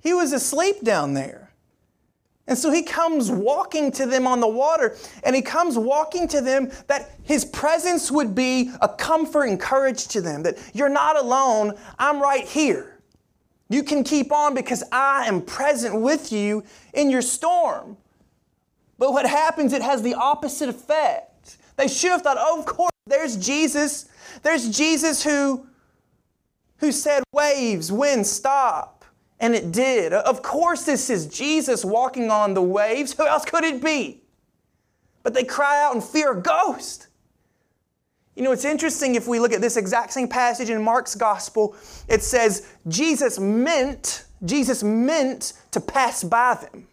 He 0.03 0.13
was 0.13 0.33
asleep 0.33 0.83
down 0.83 1.15
there. 1.15 1.44
And 2.47 2.57
so 2.57 2.71
he 2.71 2.83
comes 2.83 3.31
walking 3.31 3.91
to 3.93 4.05
them 4.05 4.27
on 4.27 4.39
the 4.39 4.47
water, 4.47 4.95
and 5.23 5.35
he 5.35 5.41
comes 5.41 5.77
walking 5.77 6.27
to 6.27 6.41
them 6.41 6.71
that 6.87 7.11
his 7.23 7.43
presence 7.43 8.11
would 8.11 8.35
be 8.35 8.71
a 8.81 8.87
comfort 8.87 9.45
and 9.45 9.59
courage 9.59 10.07
to 10.09 10.21
them 10.21 10.43
that 10.43 10.57
you're 10.73 10.89
not 10.89 11.17
alone, 11.17 11.73
I'm 11.97 12.21
right 12.21 12.47
here. 12.47 13.01
You 13.67 13.81
can 13.81 14.03
keep 14.03 14.31
on 14.31 14.53
because 14.53 14.83
I 14.91 15.25
am 15.25 15.41
present 15.41 15.99
with 15.99 16.31
you 16.31 16.63
in 16.93 17.09
your 17.09 17.23
storm. 17.23 17.97
But 18.99 19.11
what 19.11 19.27
happens, 19.27 19.73
it 19.73 19.81
has 19.81 20.03
the 20.03 20.13
opposite 20.13 20.69
effect. 20.69 21.57
They 21.77 21.87
should 21.87 22.11
have 22.11 22.21
thought, 22.21 22.37
oh, 22.39 22.59
of 22.59 22.65
course, 22.65 22.91
there's 23.07 23.35
Jesus. 23.37 24.07
There's 24.43 24.69
Jesus 24.69 25.23
who, 25.23 25.65
who 26.77 26.91
said, 26.91 27.23
waves, 27.33 27.91
wind, 27.91 28.27
stop. 28.27 28.94
And 29.39 29.53
it 29.53 29.71
did. 29.71 30.13
Of 30.13 30.41
course, 30.41 30.83
this 30.83 31.09
is 31.09 31.27
Jesus 31.27 31.83
walking 31.83 32.31
on 32.31 32.53
the 32.53 32.61
waves. 32.61 33.13
Who 33.13 33.27
else 33.27 33.45
could 33.45 33.63
it 33.63 33.83
be? 33.83 34.21
But 35.23 35.33
they 35.33 35.43
cry 35.43 35.83
out 35.83 35.95
in 35.95 36.01
fear 36.01 36.33
a 36.33 36.41
ghost. 36.41 37.07
You 38.35 38.43
know, 38.43 38.51
it's 38.51 38.65
interesting 38.65 39.15
if 39.15 39.27
we 39.27 39.39
look 39.39 39.53
at 39.53 39.61
this 39.61 39.77
exact 39.77 40.13
same 40.13 40.27
passage 40.27 40.69
in 40.69 40.81
Mark's 40.81 41.15
gospel, 41.15 41.75
it 42.07 42.21
says 42.21 42.67
Jesus 42.87 43.39
meant, 43.39 44.25
Jesus 44.43 44.83
meant 44.83 45.53
to 45.71 45.79
pass 45.79 46.23
by 46.23 46.55
them. 46.55 46.87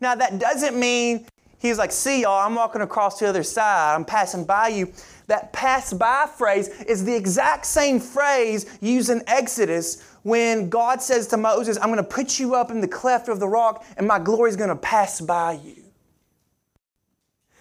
Now, 0.00 0.14
that 0.14 0.38
doesn't 0.38 0.78
mean 0.78 1.26
he's 1.64 1.78
like, 1.78 1.92
see 1.92 2.22
y'all, 2.22 2.46
I'm 2.46 2.54
walking 2.54 2.82
across 2.82 3.18
the 3.18 3.28
other 3.28 3.42
side, 3.42 3.94
I'm 3.94 4.04
passing 4.04 4.44
by 4.44 4.68
you. 4.68 4.92
That 5.26 5.52
pass 5.52 5.92
by 5.92 6.26
phrase 6.26 6.68
is 6.82 7.04
the 7.04 7.16
exact 7.16 7.64
same 7.64 7.98
phrase 7.98 8.66
used 8.80 9.08
in 9.08 9.22
Exodus 9.26 10.02
when 10.22 10.68
God 10.68 11.00
says 11.00 11.26
to 11.28 11.36
Moses, 11.38 11.78
I'm 11.78 11.88
going 11.88 11.96
to 11.96 12.02
put 12.02 12.38
you 12.38 12.54
up 12.54 12.70
in 12.70 12.80
the 12.80 12.88
cleft 12.88 13.28
of 13.28 13.40
the 13.40 13.48
rock 13.48 13.84
and 13.96 14.06
my 14.06 14.18
glory 14.18 14.50
is 14.50 14.56
going 14.56 14.68
to 14.68 14.76
pass 14.76 15.20
by 15.20 15.52
you. 15.52 15.82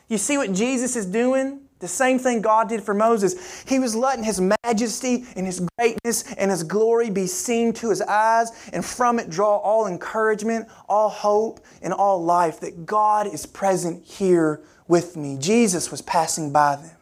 You 0.09 0.17
see 0.17 0.37
what 0.37 0.51
Jesus 0.51 0.95
is 0.95 1.05
doing? 1.05 1.61
The 1.83 1.89
same 1.89 2.17
thing 2.17 2.41
God 2.41 2.69
did 2.69 2.81
for 2.81 2.93
Moses. 2.93 3.65
He 3.67 3.77
was 3.77 3.93
letting 3.93 4.23
His 4.23 4.39
majesty 4.63 5.25
and 5.35 5.45
His 5.45 5.59
greatness 5.77 6.33
and 6.35 6.49
His 6.49 6.63
glory 6.63 7.09
be 7.09 7.27
seen 7.27 7.73
to 7.73 7.89
His 7.89 8.01
eyes, 8.01 8.69
and 8.71 8.85
from 8.85 9.19
it 9.19 9.29
draw 9.29 9.57
all 9.57 9.85
encouragement, 9.85 10.69
all 10.87 11.09
hope, 11.09 11.59
and 11.81 11.91
all 11.91 12.23
life 12.23 12.61
that 12.61 12.85
God 12.85 13.27
is 13.27 13.45
present 13.45 14.01
here 14.05 14.61
with 14.87 15.17
me. 15.17 15.35
Jesus 15.37 15.91
was 15.91 16.01
passing 16.01 16.53
by 16.53 16.77
them. 16.77 16.95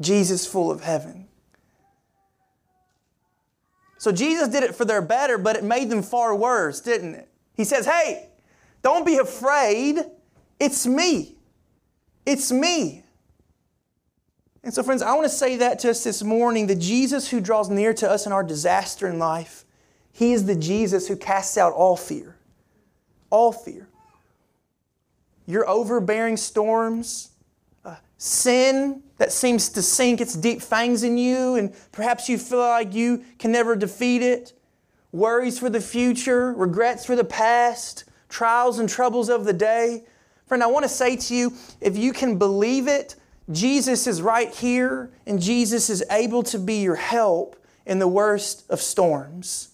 Jesus, 0.00 0.46
full 0.46 0.70
of 0.70 0.80
heaven. 0.80 1.28
So 3.98 4.10
Jesus 4.10 4.48
did 4.48 4.62
it 4.62 4.74
for 4.74 4.86
their 4.86 5.02
better, 5.02 5.36
but 5.36 5.54
it 5.54 5.64
made 5.64 5.90
them 5.90 6.02
far 6.02 6.34
worse, 6.34 6.80
didn't 6.80 7.14
it? 7.14 7.28
He 7.58 7.64
says, 7.64 7.84
Hey, 7.84 8.30
don't 8.80 9.04
be 9.04 9.18
afraid. 9.18 9.98
It's 10.58 10.86
me. 10.86 11.36
It's 12.24 12.50
me. 12.50 13.03
And 14.64 14.72
so, 14.72 14.82
friends, 14.82 15.02
I 15.02 15.12
want 15.12 15.24
to 15.24 15.36
say 15.36 15.56
that 15.56 15.78
to 15.80 15.90
us 15.90 16.02
this 16.04 16.22
morning 16.22 16.66
the 16.66 16.74
Jesus 16.74 17.28
who 17.28 17.38
draws 17.40 17.68
near 17.68 17.92
to 17.94 18.10
us 18.10 18.24
in 18.24 18.32
our 18.32 18.42
disaster 18.42 19.06
in 19.06 19.18
life, 19.18 19.66
He 20.10 20.32
is 20.32 20.46
the 20.46 20.56
Jesus 20.56 21.06
who 21.06 21.16
casts 21.16 21.58
out 21.58 21.74
all 21.74 21.96
fear. 21.96 22.36
All 23.28 23.52
fear. 23.52 23.88
Your 25.46 25.68
overbearing 25.68 26.38
storms, 26.38 27.32
uh, 27.84 27.96
sin 28.16 29.02
that 29.18 29.32
seems 29.32 29.68
to 29.68 29.82
sink 29.82 30.22
its 30.22 30.34
deep 30.34 30.62
fangs 30.62 31.02
in 31.02 31.18
you, 31.18 31.56
and 31.56 31.74
perhaps 31.92 32.30
you 32.30 32.38
feel 32.38 32.60
like 32.60 32.94
you 32.94 33.22
can 33.38 33.52
never 33.52 33.76
defeat 33.76 34.22
it, 34.22 34.54
worries 35.12 35.58
for 35.58 35.68
the 35.68 35.80
future, 35.80 36.54
regrets 36.54 37.04
for 37.04 37.14
the 37.14 37.24
past, 37.24 38.04
trials 38.30 38.78
and 38.78 38.88
troubles 38.88 39.28
of 39.28 39.44
the 39.44 39.52
day. 39.52 40.04
Friend, 40.46 40.62
I 40.62 40.68
want 40.68 40.84
to 40.84 40.88
say 40.88 41.16
to 41.16 41.34
you 41.34 41.52
if 41.82 41.98
you 41.98 42.14
can 42.14 42.38
believe 42.38 42.88
it, 42.88 43.16
Jesus 43.50 44.06
is 44.06 44.22
right 44.22 44.52
here, 44.54 45.10
and 45.26 45.40
Jesus 45.40 45.90
is 45.90 46.02
able 46.10 46.42
to 46.44 46.58
be 46.58 46.80
your 46.80 46.94
help 46.94 47.56
in 47.86 47.98
the 47.98 48.08
worst 48.08 48.64
of 48.70 48.80
storms. 48.80 49.70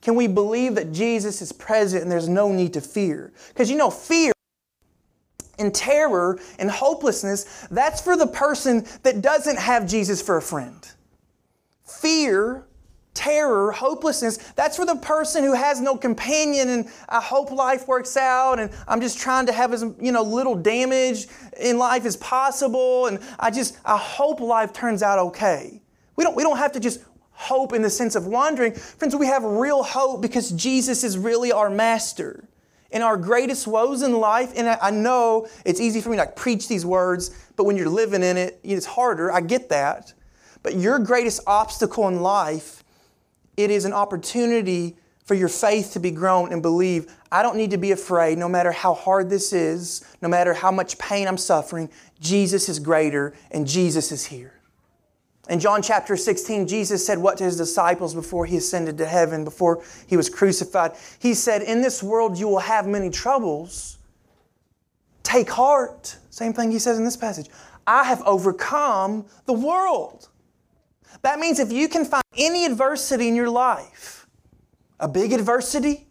Can 0.00 0.14
we 0.14 0.26
believe 0.26 0.74
that 0.76 0.92
Jesus 0.92 1.42
is 1.42 1.52
present 1.52 2.02
and 2.02 2.10
there's 2.10 2.28
no 2.28 2.52
need 2.52 2.72
to 2.74 2.80
fear? 2.80 3.32
Because 3.48 3.70
you 3.70 3.76
know, 3.76 3.90
fear 3.90 4.32
and 5.58 5.74
terror 5.74 6.38
and 6.58 6.70
hopelessness, 6.70 7.66
that's 7.70 8.00
for 8.00 8.16
the 8.16 8.26
person 8.26 8.86
that 9.02 9.20
doesn't 9.20 9.58
have 9.58 9.86
Jesus 9.88 10.22
for 10.22 10.36
a 10.36 10.42
friend. 10.42 10.88
Fear 11.84 12.64
terror, 13.18 13.72
hopelessness, 13.72 14.36
that's 14.54 14.76
for 14.76 14.86
the 14.86 14.94
person 14.94 15.42
who 15.42 15.52
has 15.52 15.80
no 15.80 15.96
companion 15.96 16.68
and 16.68 16.88
I 17.08 17.20
hope 17.20 17.50
life 17.50 17.88
works 17.88 18.16
out 18.16 18.60
and 18.60 18.70
I'm 18.86 19.00
just 19.00 19.18
trying 19.18 19.46
to 19.46 19.52
have 19.52 19.72
as 19.72 19.82
you 20.00 20.12
know 20.12 20.22
little 20.22 20.54
damage 20.54 21.26
in 21.58 21.78
life 21.78 22.06
as 22.06 22.16
possible 22.16 23.06
and 23.06 23.18
I 23.40 23.50
just 23.50 23.76
I 23.84 23.96
hope 23.96 24.38
life 24.38 24.72
turns 24.72 25.02
out 25.02 25.18
okay. 25.18 25.82
We 26.14 26.22
don't 26.22 26.36
we 26.36 26.44
don't 26.44 26.58
have 26.58 26.70
to 26.72 26.80
just 26.80 27.00
hope 27.32 27.72
in 27.72 27.82
the 27.82 27.90
sense 27.90 28.14
of 28.14 28.28
wandering. 28.28 28.72
Friends, 28.72 29.16
we 29.16 29.26
have 29.26 29.42
real 29.42 29.82
hope 29.82 30.22
because 30.22 30.52
Jesus 30.52 31.02
is 31.02 31.18
really 31.18 31.50
our 31.50 31.70
master. 31.70 32.44
In 32.90 33.02
our 33.02 33.16
greatest 33.16 33.66
woes 33.66 34.00
in 34.00 34.12
life, 34.12 34.52
and 34.56 34.66
I 34.66 34.90
know 34.90 35.46
it's 35.66 35.78
easy 35.78 36.00
for 36.00 36.08
me 36.08 36.16
to 36.16 36.22
like 36.22 36.36
preach 36.36 36.68
these 36.68 36.86
words, 36.86 37.30
but 37.56 37.64
when 37.64 37.76
you're 37.76 37.88
living 37.88 38.22
in 38.22 38.36
it, 38.38 38.60
it's 38.62 38.86
harder. 38.86 39.30
I 39.30 39.42
get 39.42 39.68
that. 39.68 40.14
But 40.62 40.76
your 40.76 40.98
greatest 40.98 41.40
obstacle 41.46 42.08
in 42.08 42.22
life 42.22 42.82
it 43.58 43.72
is 43.72 43.84
an 43.84 43.92
opportunity 43.92 44.96
for 45.24 45.34
your 45.34 45.48
faith 45.48 45.92
to 45.92 46.00
be 46.00 46.12
grown 46.12 46.52
and 46.52 46.62
believe 46.62 47.12
I 47.30 47.42
don't 47.42 47.56
need 47.56 47.72
to 47.72 47.76
be 47.76 47.90
afraid 47.90 48.38
no 48.38 48.48
matter 48.48 48.70
how 48.70 48.94
hard 48.94 49.28
this 49.28 49.52
is, 49.52 50.04
no 50.22 50.28
matter 50.28 50.54
how 50.54 50.70
much 50.70 50.96
pain 50.96 51.26
I'm 51.26 51.36
suffering. 51.36 51.90
Jesus 52.20 52.68
is 52.68 52.78
greater 52.78 53.34
and 53.50 53.66
Jesus 53.66 54.12
is 54.12 54.24
here. 54.24 54.54
In 55.50 55.58
John 55.58 55.82
chapter 55.82 56.16
16, 56.16 56.68
Jesus 56.68 57.04
said 57.04 57.18
what 57.18 57.36
to 57.38 57.44
his 57.44 57.56
disciples 57.56 58.14
before 58.14 58.46
he 58.46 58.56
ascended 58.56 58.96
to 58.98 59.06
heaven, 59.06 59.44
before 59.44 59.82
he 60.06 60.16
was 60.16 60.30
crucified? 60.30 60.92
He 61.18 61.34
said, 61.34 61.62
In 61.62 61.82
this 61.82 62.00
world 62.00 62.38
you 62.38 62.46
will 62.46 62.60
have 62.60 62.86
many 62.86 63.10
troubles. 63.10 63.98
Take 65.24 65.50
heart. 65.50 66.16
Same 66.30 66.52
thing 66.52 66.70
he 66.70 66.78
says 66.78 66.96
in 66.96 67.04
this 67.04 67.16
passage. 67.16 67.48
I 67.88 68.04
have 68.04 68.22
overcome 68.22 69.26
the 69.46 69.52
world. 69.52 70.28
That 71.22 71.38
means 71.38 71.58
if 71.58 71.72
you 71.72 71.88
can 71.88 72.04
find 72.04 72.22
any 72.36 72.64
adversity 72.64 73.28
in 73.28 73.34
your 73.34 73.50
life, 73.50 74.26
a 75.00 75.08
big 75.08 75.32
adversity, 75.32 76.06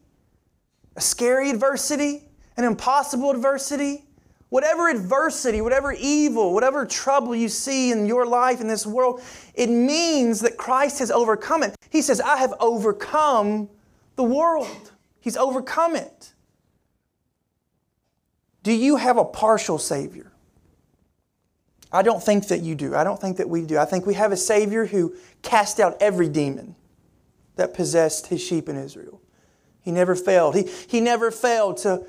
a 0.95 1.01
scary 1.01 1.49
adversity, 1.49 2.29
an 2.57 2.63
impossible 2.63 3.31
adversity, 3.31 4.05
whatever 4.49 4.89
adversity, 4.89 5.61
whatever 5.61 5.93
evil, 5.93 6.53
whatever 6.53 6.85
trouble 6.85 7.35
you 7.35 7.49
see 7.49 7.91
in 7.91 8.05
your 8.05 8.25
life 8.25 8.61
in 8.61 8.67
this 8.67 8.85
world, 8.85 9.21
it 9.53 9.69
means 9.69 10.39
that 10.41 10.57
Christ 10.57 10.99
has 10.99 11.11
overcome 11.11 11.63
it. 11.63 11.75
He 11.89 12.01
says, 12.01 12.21
I 12.21 12.37
have 12.37 12.53
overcome 12.59 13.69
the 14.15 14.23
world. 14.23 14.91
He's 15.19 15.37
overcome 15.37 15.95
it. 15.95 16.33
Do 18.63 18.71
you 18.73 18.95
have 18.97 19.17
a 19.17 19.25
partial 19.25 19.77
Savior? 19.77 20.31
I 21.91 22.01
don't 22.01 22.21
think 22.21 22.47
that 22.49 22.61
you 22.61 22.75
do. 22.75 22.95
I 22.95 23.03
don't 23.03 23.19
think 23.19 23.37
that 23.37 23.49
we 23.49 23.65
do. 23.65 23.77
I 23.77 23.85
think 23.85 24.05
we 24.05 24.15
have 24.15 24.31
a 24.31 24.37
Savior 24.37 24.85
who 24.85 25.15
cast 25.41 25.79
out 25.79 25.97
every 26.01 26.27
demon 26.27 26.75
that 27.55 27.73
possessed 27.73 28.27
his 28.27 28.41
sheep 28.41 28.67
in 28.69 28.77
Israel. 28.77 29.21
He 29.81 29.91
never 29.91 30.15
failed. 30.15 30.55
He, 30.55 30.69
he 30.87 30.99
never 30.99 31.31
failed 31.31 31.77
to 31.77 32.05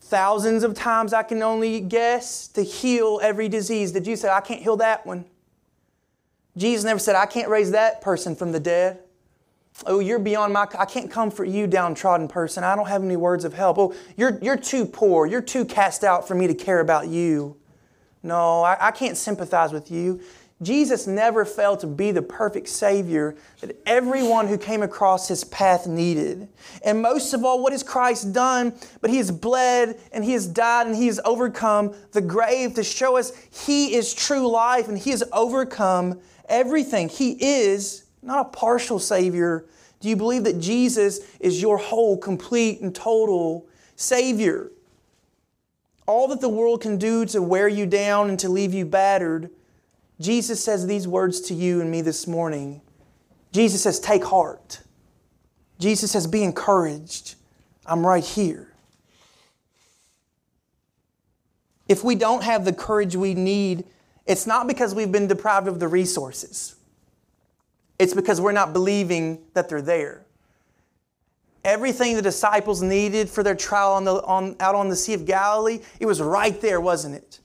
thousands 0.00 0.62
of 0.62 0.74
times, 0.74 1.12
I 1.12 1.24
can 1.24 1.42
only 1.42 1.80
guess, 1.80 2.46
to 2.48 2.62
heal 2.62 3.18
every 3.22 3.48
disease. 3.48 3.90
Did 3.90 4.06
you 4.06 4.14
say, 4.14 4.28
I 4.28 4.40
can't 4.40 4.62
heal 4.62 4.76
that 4.76 5.04
one? 5.04 5.24
Jesus 6.56 6.84
never 6.84 7.00
said, 7.00 7.16
I 7.16 7.26
can't 7.26 7.48
raise 7.48 7.72
that 7.72 8.00
person 8.00 8.36
from 8.36 8.52
the 8.52 8.60
dead. 8.60 9.00
Oh, 9.84 9.98
you're 9.98 10.20
beyond 10.20 10.54
my, 10.54 10.66
I 10.78 10.86
can't 10.86 11.10
comfort 11.10 11.48
you, 11.48 11.66
downtrodden 11.66 12.28
person. 12.28 12.64
I 12.64 12.74
don't 12.76 12.88
have 12.88 13.02
any 13.02 13.16
words 13.16 13.44
of 13.44 13.52
help. 13.52 13.76
Oh, 13.78 13.94
you're, 14.16 14.38
you're 14.40 14.56
too 14.56 14.86
poor. 14.86 15.26
You're 15.26 15.42
too 15.42 15.64
cast 15.64 16.02
out 16.04 16.26
for 16.26 16.34
me 16.34 16.46
to 16.46 16.54
care 16.54 16.80
about 16.80 17.08
you. 17.08 17.56
No, 18.22 18.62
I, 18.62 18.88
I 18.88 18.90
can't 18.90 19.16
sympathize 19.16 19.72
with 19.72 19.90
you. 19.90 20.20
Jesus 20.62 21.06
never 21.06 21.44
failed 21.44 21.80
to 21.80 21.86
be 21.86 22.12
the 22.12 22.22
perfect 22.22 22.68
Savior 22.68 23.36
that 23.60 23.76
everyone 23.84 24.48
who 24.48 24.56
came 24.56 24.82
across 24.82 25.28
His 25.28 25.44
path 25.44 25.86
needed. 25.86 26.48
And 26.82 27.02
most 27.02 27.34
of 27.34 27.44
all, 27.44 27.62
what 27.62 27.72
has 27.72 27.82
Christ 27.82 28.32
done? 28.32 28.72
But 29.02 29.10
He 29.10 29.18
has 29.18 29.30
bled 29.30 30.00
and 30.12 30.24
He 30.24 30.32
has 30.32 30.46
died 30.46 30.86
and 30.86 30.96
He 30.96 31.08
has 31.08 31.20
overcome 31.26 31.94
the 32.12 32.22
grave 32.22 32.74
to 32.74 32.82
show 32.82 33.18
us 33.18 33.32
He 33.66 33.94
is 33.94 34.14
true 34.14 34.48
life 34.48 34.88
and 34.88 34.96
He 34.96 35.10
has 35.10 35.22
overcome 35.30 36.20
everything. 36.48 37.10
He 37.10 37.32
is 37.32 38.06
not 38.22 38.46
a 38.46 38.48
partial 38.48 38.98
Savior. 38.98 39.66
Do 40.00 40.08
you 40.08 40.16
believe 40.16 40.44
that 40.44 40.58
Jesus 40.58 41.20
is 41.38 41.60
your 41.60 41.76
whole, 41.76 42.16
complete, 42.16 42.80
and 42.80 42.94
total 42.94 43.66
Savior? 43.96 44.70
All 46.06 46.28
that 46.28 46.40
the 46.40 46.48
world 46.48 46.80
can 46.80 46.98
do 46.98 47.24
to 47.26 47.42
wear 47.42 47.68
you 47.68 47.84
down 47.84 48.28
and 48.28 48.38
to 48.38 48.48
leave 48.48 48.72
you 48.72 48.86
battered, 48.86 49.50
Jesus 50.20 50.62
says 50.62 50.86
these 50.86 51.06
words 51.06 51.40
to 51.42 51.54
you 51.54 51.80
and 51.80 51.90
me 51.90 52.00
this 52.00 52.26
morning. 52.26 52.80
Jesus 53.52 53.82
says, 53.82 53.98
Take 54.00 54.24
heart. 54.24 54.80
Jesus 55.78 56.12
says, 56.12 56.26
Be 56.26 56.42
encouraged. 56.42 57.34
I'm 57.84 58.06
right 58.06 58.24
here. 58.24 58.72
If 61.88 62.02
we 62.02 62.14
don't 62.14 62.42
have 62.42 62.64
the 62.64 62.72
courage 62.72 63.14
we 63.14 63.34
need, 63.34 63.84
it's 64.26 64.46
not 64.46 64.66
because 64.66 64.94
we've 64.94 65.12
been 65.12 65.28
deprived 65.28 65.68
of 65.68 65.78
the 65.78 65.86
resources. 65.86 66.74
It's 67.98 68.12
because 68.12 68.40
we're 68.40 68.52
not 68.52 68.72
believing 68.72 69.38
that 69.54 69.68
they're 69.68 69.80
there. 69.80 70.25
Everything 71.66 72.14
the 72.14 72.22
disciples 72.22 72.80
needed 72.80 73.28
for 73.28 73.42
their 73.42 73.56
trial 73.56 73.94
on 73.94 74.04
the, 74.04 74.22
on, 74.22 74.54
out 74.60 74.76
on 74.76 74.88
the 74.88 74.94
Sea 74.94 75.14
of 75.14 75.26
Galilee, 75.26 75.80
it 75.98 76.06
was 76.06 76.22
right 76.22 76.60
there, 76.60 76.80
wasn't 76.80 77.16
it? 77.16 77.40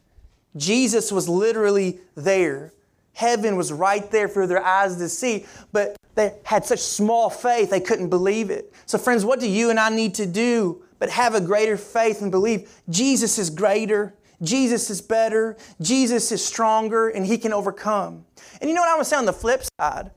Jesus 0.56 1.12
was 1.12 1.28
literally 1.28 2.00
there. 2.13 2.72
Heaven 3.13 3.56
was 3.56 3.72
right 3.72 4.12
there 4.12 4.28
for 4.28 4.46
their 4.46 4.63
eyes 4.63 4.98
to 4.98 5.10
see, 5.10 5.48
but 5.72 5.96
they 6.13 6.36
had 6.44 6.63
such 6.66 6.78
small 6.78 7.32
faith 7.32 7.72
they 7.72 7.80
couldn't 7.80 8.10
believe 8.10 8.51
it. 8.51 8.72
So, 8.86 9.00
friends, 9.00 9.25
what 9.25 9.40
do 9.40 9.50
you 9.50 9.72
and 9.72 9.80
I 9.80 9.90
need 9.90 10.13
to 10.16 10.28
do 10.28 10.84
but 11.00 11.10
have 11.10 11.34
a 11.34 11.42
greater 11.42 11.75
faith 11.75 12.22
and 12.22 12.30
believe 12.30 12.72
Jesus 12.90 13.40
is 13.40 13.50
greater, 13.50 14.13
Jesus 14.44 14.92
is 14.92 15.01
better, 15.01 15.58
Jesus 15.82 16.32
is 16.32 16.46
stronger, 16.46 17.10
and 17.10 17.25
He 17.25 17.40
can 17.40 17.54
overcome? 17.54 18.24
And 18.60 18.69
you 18.69 18.76
know 18.76 18.82
what 18.82 18.95
I 18.95 19.00
to 19.00 19.06
say 19.06 19.15
on 19.15 19.26
the 19.26 19.34
flip 19.34 19.63
side? 19.80 20.12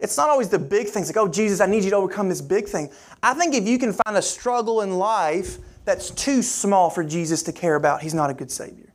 It's 0.00 0.16
not 0.16 0.28
always 0.28 0.48
the 0.48 0.58
big 0.58 0.88
things 0.88 1.08
like, 1.08 1.16
oh, 1.16 1.28
Jesus, 1.28 1.60
I 1.60 1.66
need 1.66 1.84
you 1.84 1.90
to 1.90 1.96
overcome 1.96 2.28
this 2.28 2.40
big 2.40 2.68
thing. 2.68 2.90
I 3.22 3.34
think 3.34 3.54
if 3.54 3.66
you 3.66 3.78
can 3.78 3.92
find 3.92 4.16
a 4.16 4.22
struggle 4.22 4.82
in 4.82 4.98
life 4.98 5.58
that's 5.84 6.10
too 6.10 6.42
small 6.42 6.90
for 6.90 7.02
Jesus 7.02 7.42
to 7.44 7.52
care 7.52 7.74
about, 7.74 8.02
He's 8.02 8.14
not 8.14 8.30
a 8.30 8.34
good 8.34 8.50
Savior. 8.50 8.92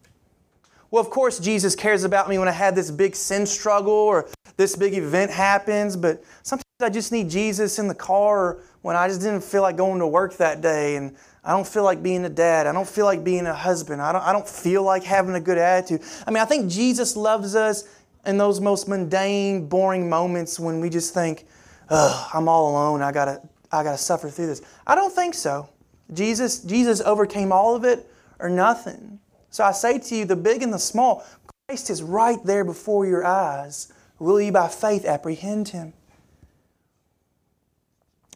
Well, 0.91 1.01
of 1.01 1.09
course, 1.09 1.39
Jesus 1.39 1.75
cares 1.75 2.03
about 2.03 2.29
me 2.29 2.37
when 2.37 2.47
I 2.47 2.51
had 2.51 2.75
this 2.75 2.91
big 2.91 3.15
sin 3.15 3.47
struggle 3.47 3.91
or 3.91 4.29
this 4.57 4.75
big 4.75 4.93
event 4.93 5.31
happens, 5.31 5.97
but 5.97 6.23
sometimes 6.43 6.63
I 6.79 6.89
just 6.89 7.11
need 7.11 7.29
Jesus 7.29 7.79
in 7.79 7.87
the 7.87 7.95
car 7.95 8.59
when 8.83 8.95
I 8.95 9.07
just 9.07 9.21
didn't 9.21 9.43
feel 9.43 9.63
like 9.63 9.75
going 9.75 9.99
to 9.99 10.07
work 10.07 10.37
that 10.37 10.61
day 10.61 10.95
and 10.95 11.15
I 11.43 11.51
don't 11.51 11.67
feel 11.67 11.83
like 11.83 12.03
being 12.03 12.23
a 12.25 12.29
dad. 12.29 12.67
I 12.67 12.71
don't 12.71 12.87
feel 12.87 13.05
like 13.05 13.23
being 13.23 13.47
a 13.47 13.53
husband. 13.53 14.01
I 14.01 14.11
don't, 14.11 14.21
I 14.21 14.31
don't 14.31 14.47
feel 14.47 14.83
like 14.83 15.03
having 15.03 15.35
a 15.35 15.39
good 15.41 15.57
attitude. 15.57 16.01
I 16.25 16.31
mean, 16.31 16.41
I 16.41 16.45
think 16.45 16.69
Jesus 16.69 17.17
loves 17.17 17.55
us 17.55 17.85
in 18.25 18.37
those 18.37 18.59
most 18.59 18.87
mundane, 18.87 19.67
boring 19.67 20.09
moments 20.09 20.59
when 20.59 20.79
we 20.79 20.89
just 20.89 21.13
think, 21.13 21.45
Ugh, 21.89 22.29
I'm 22.33 22.47
all 22.47 22.71
alone. 22.71 23.01
I 23.01 23.11
gotta, 23.11 23.41
I 23.71 23.83
gotta 23.83 23.97
suffer 23.97 24.29
through 24.29 24.47
this. 24.47 24.61
I 24.87 24.95
don't 24.95 25.13
think 25.13 25.33
so. 25.33 25.69
Jesus, 26.13 26.59
Jesus 26.59 27.01
overcame 27.01 27.51
all 27.51 27.75
of 27.75 27.83
it 27.83 28.09
or 28.39 28.49
nothing. 28.49 29.19
So 29.49 29.63
I 29.63 29.71
say 29.71 29.99
to 29.99 30.15
you, 30.15 30.25
the 30.25 30.35
big 30.35 30.63
and 30.63 30.73
the 30.73 30.79
small, 30.79 31.25
Christ 31.67 31.89
is 31.89 32.01
right 32.01 32.43
there 32.43 32.63
before 32.63 33.05
your 33.05 33.25
eyes. 33.25 33.91
Will 34.19 34.41
you 34.41 34.51
by 34.51 34.67
faith 34.67 35.05
apprehend 35.05 35.69
him? 35.69 35.93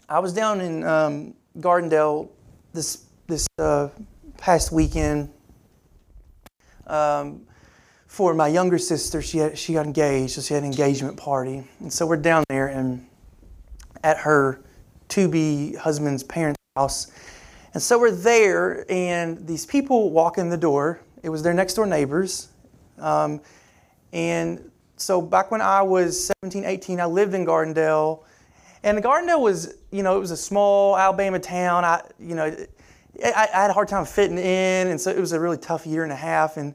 I 0.09 0.19
was 0.19 0.33
down 0.33 0.61
in 0.61 0.83
um, 0.83 1.33
Gardendale 1.57 2.29
this, 2.73 3.05
this 3.27 3.47
uh, 3.57 3.89
past 4.37 4.71
weekend. 4.71 5.31
Um, 6.85 7.45
for 8.17 8.33
my 8.33 8.47
younger 8.47 8.79
sister, 8.79 9.21
she, 9.21 9.37
had, 9.37 9.55
she 9.55 9.73
got 9.73 9.85
engaged, 9.85 10.31
so 10.31 10.41
she 10.41 10.51
had 10.55 10.63
an 10.63 10.71
engagement 10.71 11.15
party. 11.15 11.63
And 11.79 11.93
so 11.93 12.07
we're 12.07 12.17
down 12.17 12.43
there 12.49 12.65
and 12.65 13.05
at 14.03 14.17
her 14.17 14.59
to 15.09 15.27
be 15.27 15.75
husband's 15.75 16.23
parents' 16.23 16.57
house. 16.75 17.11
And 17.75 17.83
so 17.83 17.99
we're 17.99 18.09
there, 18.09 18.91
and 18.91 19.45
these 19.45 19.67
people 19.67 20.09
walk 20.09 20.39
in 20.39 20.49
the 20.49 20.57
door. 20.57 20.99
It 21.21 21.29
was 21.29 21.43
their 21.43 21.53
next 21.53 21.75
door 21.75 21.85
neighbors. 21.85 22.47
Um, 22.97 23.39
and 24.13 24.71
so 24.95 25.21
back 25.21 25.51
when 25.51 25.61
I 25.61 25.83
was 25.83 26.31
17, 26.41 26.65
18, 26.65 26.99
I 26.99 27.05
lived 27.05 27.35
in 27.35 27.45
Gardendale. 27.45 28.23
And 28.81 28.97
Gardendale 29.03 29.41
was, 29.41 29.75
you 29.91 30.01
know, 30.01 30.17
it 30.17 30.19
was 30.19 30.31
a 30.31 30.37
small 30.37 30.97
Alabama 30.97 31.37
town. 31.37 31.85
I, 31.85 32.01
you 32.17 32.33
know, 32.33 32.45
I, 33.23 33.47
I 33.53 33.61
had 33.61 33.69
a 33.69 33.73
hard 33.73 33.89
time 33.89 34.05
fitting 34.05 34.39
in, 34.39 34.87
and 34.87 34.99
so 34.99 35.11
it 35.11 35.19
was 35.19 35.33
a 35.33 35.39
really 35.39 35.59
tough 35.59 35.85
year 35.85 36.01
and 36.01 36.11
a 36.11 36.15
half. 36.15 36.57
And 36.57 36.73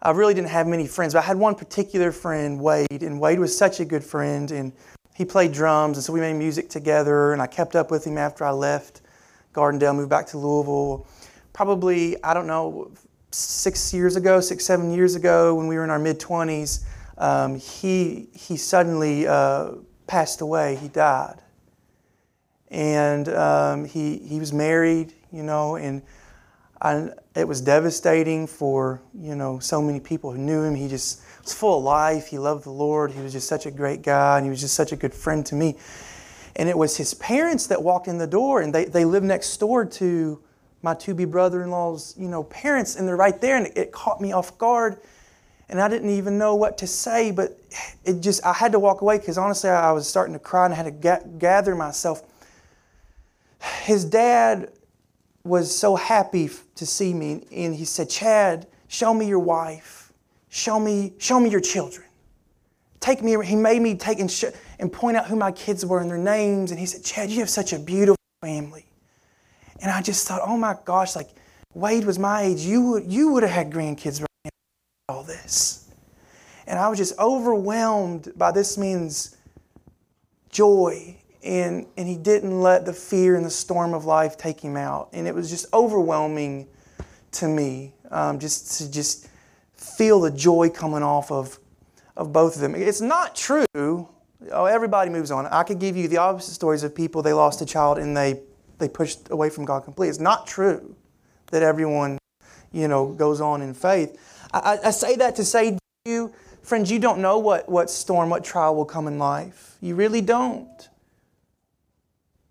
I 0.00 0.12
really 0.12 0.34
didn't 0.34 0.50
have 0.50 0.66
many 0.66 0.86
friends, 0.86 1.14
but 1.14 1.20
I 1.20 1.26
had 1.26 1.36
one 1.36 1.54
particular 1.54 2.12
friend, 2.12 2.60
Wade, 2.60 3.02
and 3.02 3.20
Wade 3.20 3.40
was 3.40 3.56
such 3.56 3.80
a 3.80 3.84
good 3.84 4.04
friend, 4.04 4.50
and 4.50 4.72
he 5.14 5.24
played 5.24 5.52
drums, 5.52 5.96
and 5.96 6.04
so 6.04 6.12
we 6.12 6.20
made 6.20 6.34
music 6.34 6.68
together, 6.68 7.32
and 7.32 7.42
I 7.42 7.48
kept 7.48 7.74
up 7.74 7.90
with 7.90 8.06
him 8.06 8.16
after 8.16 8.44
I 8.44 8.50
left 8.50 9.00
Gardendale, 9.52 9.96
moved 9.96 10.10
back 10.10 10.26
to 10.28 10.38
Louisville. 10.38 11.06
Probably, 11.52 12.22
I 12.22 12.32
don't 12.32 12.46
know, 12.46 12.92
six 13.32 13.92
years 13.92 14.14
ago, 14.14 14.40
six, 14.40 14.64
seven 14.64 14.92
years 14.92 15.16
ago, 15.16 15.54
when 15.54 15.66
we 15.66 15.76
were 15.76 15.84
in 15.84 15.90
our 15.90 15.98
mid 15.98 16.20
20s, 16.20 16.84
um, 17.18 17.56
he, 17.56 18.28
he 18.32 18.56
suddenly 18.56 19.26
uh, 19.26 19.72
passed 20.06 20.40
away. 20.40 20.76
He 20.76 20.88
died. 20.88 21.40
And 22.70 23.28
um, 23.30 23.84
he, 23.84 24.18
he 24.18 24.38
was 24.38 24.52
married, 24.52 25.14
you 25.32 25.42
know, 25.42 25.76
and 25.76 26.02
I, 26.80 27.10
it 27.34 27.46
was 27.46 27.60
devastating 27.60 28.46
for 28.46 29.02
you 29.18 29.34
know 29.34 29.58
so 29.58 29.82
many 29.82 30.00
people 30.00 30.30
who 30.32 30.38
knew 30.38 30.62
him. 30.62 30.74
He 30.74 30.88
just 30.88 31.22
was 31.42 31.52
full 31.52 31.78
of 31.78 31.84
life. 31.84 32.28
He 32.28 32.38
loved 32.38 32.64
the 32.64 32.70
Lord. 32.70 33.10
He 33.10 33.20
was 33.20 33.32
just 33.32 33.48
such 33.48 33.66
a 33.66 33.70
great 33.70 34.02
guy, 34.02 34.36
and 34.36 34.46
he 34.46 34.50
was 34.50 34.60
just 34.60 34.74
such 34.74 34.92
a 34.92 34.96
good 34.96 35.12
friend 35.12 35.44
to 35.46 35.54
me. 35.54 35.76
And 36.56 36.68
it 36.68 36.76
was 36.76 36.96
his 36.96 37.14
parents 37.14 37.66
that 37.68 37.82
walked 37.82 38.08
in 38.08 38.18
the 38.18 38.26
door, 38.26 38.60
and 38.60 38.74
they, 38.74 38.84
they 38.84 39.04
lived 39.04 39.26
next 39.26 39.56
door 39.58 39.84
to 39.84 40.40
my 40.82 40.94
to-be 40.94 41.24
brother-in-law's 41.24 42.14
you 42.16 42.28
know 42.28 42.44
parents, 42.44 42.96
and 42.96 43.08
they're 43.08 43.16
right 43.16 43.40
there, 43.40 43.56
and 43.56 43.66
it, 43.66 43.76
it 43.76 43.92
caught 43.92 44.20
me 44.20 44.32
off 44.32 44.56
guard, 44.58 44.98
and 45.68 45.80
I 45.80 45.88
didn't 45.88 46.10
even 46.10 46.38
know 46.38 46.54
what 46.54 46.78
to 46.78 46.86
say. 46.86 47.32
But 47.32 47.58
it 48.04 48.20
just 48.20 48.44
I 48.46 48.52
had 48.52 48.70
to 48.72 48.78
walk 48.78 49.00
away 49.00 49.18
because 49.18 49.36
honestly 49.36 49.70
I 49.70 49.90
was 49.90 50.08
starting 50.08 50.34
to 50.34 50.38
cry, 50.38 50.64
and 50.66 50.74
I 50.74 50.76
had 50.76 50.86
to 50.86 50.92
ga- 50.92 51.28
gather 51.38 51.74
myself. 51.74 52.22
His 53.82 54.04
dad 54.04 54.70
was 55.44 55.76
so 55.76 55.96
happy 55.96 56.50
to 56.74 56.86
see 56.86 57.14
me, 57.14 57.46
and 57.52 57.74
he 57.74 57.84
said, 57.84 58.10
Chad, 58.10 58.66
show 58.88 59.14
me 59.14 59.26
your 59.26 59.38
wife. 59.38 60.12
Show 60.48 60.80
me, 60.80 61.12
show 61.18 61.38
me 61.38 61.50
your 61.50 61.60
children. 61.60 62.06
Take 63.00 63.22
me, 63.22 63.36
he 63.44 63.54
made 63.54 63.80
me 63.80 63.94
take 63.94 64.18
and, 64.18 64.30
sh- 64.30 64.44
and 64.78 64.92
point 64.92 65.16
out 65.16 65.26
who 65.26 65.36
my 65.36 65.52
kids 65.52 65.84
were 65.86 66.00
and 66.00 66.10
their 66.10 66.18
names. 66.18 66.70
And 66.70 66.80
he 66.80 66.86
said, 66.86 67.04
Chad, 67.04 67.30
you 67.30 67.38
have 67.40 67.50
such 67.50 67.72
a 67.72 67.78
beautiful 67.78 68.16
family. 68.42 68.84
And 69.80 69.90
I 69.90 70.02
just 70.02 70.26
thought, 70.26 70.40
oh 70.44 70.56
my 70.56 70.76
gosh, 70.84 71.14
like 71.14 71.28
Wade 71.74 72.04
was 72.04 72.18
my 72.18 72.42
age. 72.42 72.60
You 72.60 72.90
would, 72.90 73.12
you 73.12 73.32
would 73.32 73.42
have 73.42 73.52
had 73.52 73.70
grandkids 73.70 74.20
right 74.20 74.28
now, 74.44 74.50
all 75.14 75.22
this. 75.22 75.88
And 76.66 76.78
I 76.78 76.88
was 76.88 76.98
just 76.98 77.18
overwhelmed 77.18 78.32
by 78.36 78.50
this 78.50 78.76
man's 78.76 79.36
joy 80.50 81.16
and, 81.42 81.86
and 81.96 82.08
he 82.08 82.16
didn't 82.16 82.60
let 82.60 82.84
the 82.84 82.92
fear 82.92 83.36
and 83.36 83.44
the 83.44 83.50
storm 83.50 83.94
of 83.94 84.04
life 84.04 84.36
take 84.36 84.60
him 84.60 84.76
out. 84.76 85.08
And 85.12 85.26
it 85.26 85.34
was 85.34 85.50
just 85.50 85.66
overwhelming 85.72 86.66
to 87.32 87.48
me 87.48 87.94
um, 88.10 88.38
just 88.38 88.78
to 88.78 88.90
just 88.90 89.28
feel 89.74 90.20
the 90.20 90.30
joy 90.30 90.68
coming 90.68 91.02
off 91.02 91.30
of, 91.30 91.58
of 92.16 92.32
both 92.32 92.56
of 92.56 92.60
them. 92.60 92.74
It's 92.74 93.00
not 93.00 93.36
true. 93.36 94.08
Oh, 94.50 94.64
everybody 94.64 95.10
moves 95.10 95.30
on. 95.30 95.46
I 95.46 95.62
could 95.62 95.78
give 95.78 95.96
you 95.96 96.08
the 96.08 96.18
opposite 96.18 96.54
stories 96.54 96.82
of 96.82 96.94
people 96.94 97.22
they 97.22 97.32
lost 97.32 97.60
a 97.60 97.66
child 97.66 97.98
and 97.98 98.16
they, 98.16 98.40
they 98.78 98.88
pushed 98.88 99.30
away 99.30 99.50
from 99.50 99.64
God 99.64 99.84
completely. 99.84 100.10
It's 100.10 100.20
not 100.20 100.46
true 100.46 100.96
that 101.50 101.62
everyone, 101.62 102.18
you 102.72 102.88
know, 102.88 103.12
goes 103.12 103.40
on 103.40 103.62
in 103.62 103.74
faith. 103.74 104.18
I, 104.52 104.78
I 104.84 104.90
say 104.90 105.16
that 105.16 105.36
to 105.36 105.44
say 105.44 105.72
to 105.72 105.78
you, 106.04 106.32
friends, 106.62 106.90
you 106.90 106.98
don't 106.98 107.20
know 107.20 107.38
what, 107.38 107.68
what 107.68 107.90
storm, 107.90 108.30
what 108.30 108.44
trial 108.44 108.74
will 108.74 108.84
come 108.84 109.06
in 109.06 109.18
life. 109.18 109.76
You 109.80 109.94
really 109.94 110.20
don't. 110.20 110.88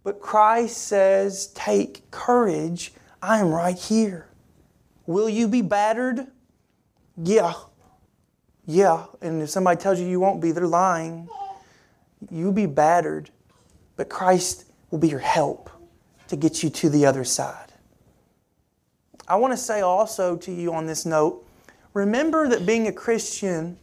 But 0.08 0.22
Christ 0.22 0.78
says, 0.78 1.48
Take 1.48 2.10
courage. 2.12 2.94
I 3.22 3.40
am 3.40 3.50
right 3.50 3.78
here. 3.78 4.30
Will 5.06 5.28
you 5.28 5.50
be 5.50 5.62
battered? 5.62 6.28
Yeah. 7.22 7.52
Yeah. 8.66 9.08
And 9.22 9.42
if 9.42 9.50
somebody 9.50 9.82
tells 9.82 10.00
you 10.00 10.08
you 10.08 10.22
won't 10.22 10.42
be, 10.42 10.54
they're 10.54 10.66
lying. 10.66 11.28
You'll 12.32 12.54
be 12.54 12.68
battered, 12.68 13.32
but 13.98 14.08
Christ 14.08 14.72
will 14.92 15.00
be 15.00 15.10
your 15.10 15.20
help 15.20 15.70
to 16.30 16.38
get 16.38 16.64
you 16.64 16.70
to 16.70 16.90
the 16.90 17.06
other 17.06 17.26
side. 17.26 17.74
I 19.28 19.36
want 19.36 19.52
to 19.52 19.58
say 19.58 19.82
also 19.82 20.38
to 20.38 20.54
you 20.54 20.74
on 20.74 20.86
this 20.86 21.06
note 21.06 21.46
remember 21.94 22.48
that 22.48 22.66
being 22.66 22.88
a 22.88 22.94
Christian 22.94 23.78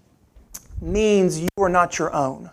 means 0.81 1.39
you 1.39 1.49
are 1.59 1.69
not 1.69 1.99
your 1.99 2.15
own. 2.15 2.49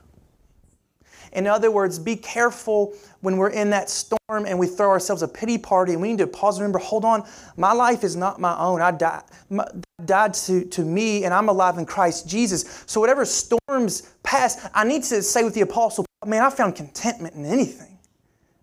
In 1.33 1.47
other 1.47 1.71
words, 1.71 1.97
be 1.97 2.15
careful 2.15 2.93
when 3.21 3.37
we're 3.37 3.49
in 3.49 3.69
that 3.69 3.89
storm 3.89 4.17
and 4.31 4.57
we 4.57 4.67
throw 4.67 4.89
ourselves 4.89 5.21
a 5.21 5.27
pity 5.27 5.57
party 5.57 5.93
and 5.93 6.01
we 6.01 6.09
need 6.09 6.17
to 6.17 6.27
pause 6.27 6.57
and 6.57 6.63
remember, 6.63 6.79
hold 6.79 7.05
on, 7.05 7.27
my 7.57 7.71
life 7.71 8.03
is 8.03 8.15
not 8.15 8.39
my 8.39 8.57
own. 8.57 8.81
I 8.81 8.91
died, 8.91 9.23
my, 9.49 9.65
died 10.05 10.33
to, 10.33 10.65
to 10.65 10.83
me 10.83 11.23
and 11.23 11.33
I'm 11.33 11.49
alive 11.49 11.77
in 11.77 11.85
Christ 11.85 12.27
Jesus. 12.27 12.83
So 12.85 12.99
whatever 12.99 13.25
storms 13.25 14.13
pass, 14.23 14.69
I 14.73 14.83
need 14.83 15.03
to 15.03 15.21
say 15.21 15.43
with 15.43 15.53
the 15.53 15.61
apostle, 15.61 16.05
man, 16.25 16.43
I 16.43 16.49
found 16.49 16.75
contentment 16.75 17.35
in 17.35 17.45
anything. 17.45 17.91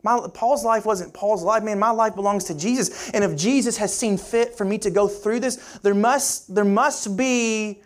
My, 0.03 0.27
Paul's 0.33 0.65
life 0.65 0.87
wasn't 0.87 1.13
Paul's 1.13 1.43
life, 1.43 1.65
man. 1.65 1.79
My 1.79 1.91
life 1.91 2.15
belongs 2.15 2.45
to 2.45 2.55
Jesus. 2.55 3.11
And 3.11 3.25
if 3.25 3.37
Jesus 3.37 3.77
has 3.79 3.95
seen 3.95 4.17
fit 4.17 4.57
for 4.57 4.65
me 4.65 4.79
to 4.79 4.91
go 4.91 5.09
through 5.09 5.41
this, 5.41 5.79
there 5.83 5.95
must, 5.95 6.55
there 6.55 6.65
must 6.65 7.17
be 7.17 7.83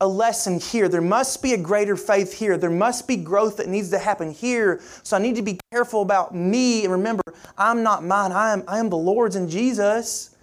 a 0.00 0.06
lesson 0.06 0.60
here. 0.60 0.88
There 0.88 1.00
must 1.00 1.42
be 1.42 1.54
a 1.54 1.58
greater 1.58 1.96
faith 1.96 2.32
here. 2.32 2.56
There 2.56 2.70
must 2.70 3.08
be 3.08 3.16
growth 3.16 3.56
that 3.56 3.68
needs 3.68 3.90
to 3.90 3.98
happen 3.98 4.30
here. 4.30 4.80
So 5.02 5.16
I 5.16 5.20
need 5.20 5.36
to 5.36 5.42
be 5.42 5.58
careful 5.72 6.02
about 6.02 6.34
me. 6.34 6.84
And 6.84 6.92
remember, 6.92 7.22
I'm 7.56 7.82
not 7.82 8.04
mine. 8.04 8.32
I 8.32 8.52
am, 8.52 8.64
I 8.68 8.78
am 8.78 8.90
the 8.90 8.96
Lord's 8.96 9.36
and 9.36 9.50
Jesus. 9.50 10.36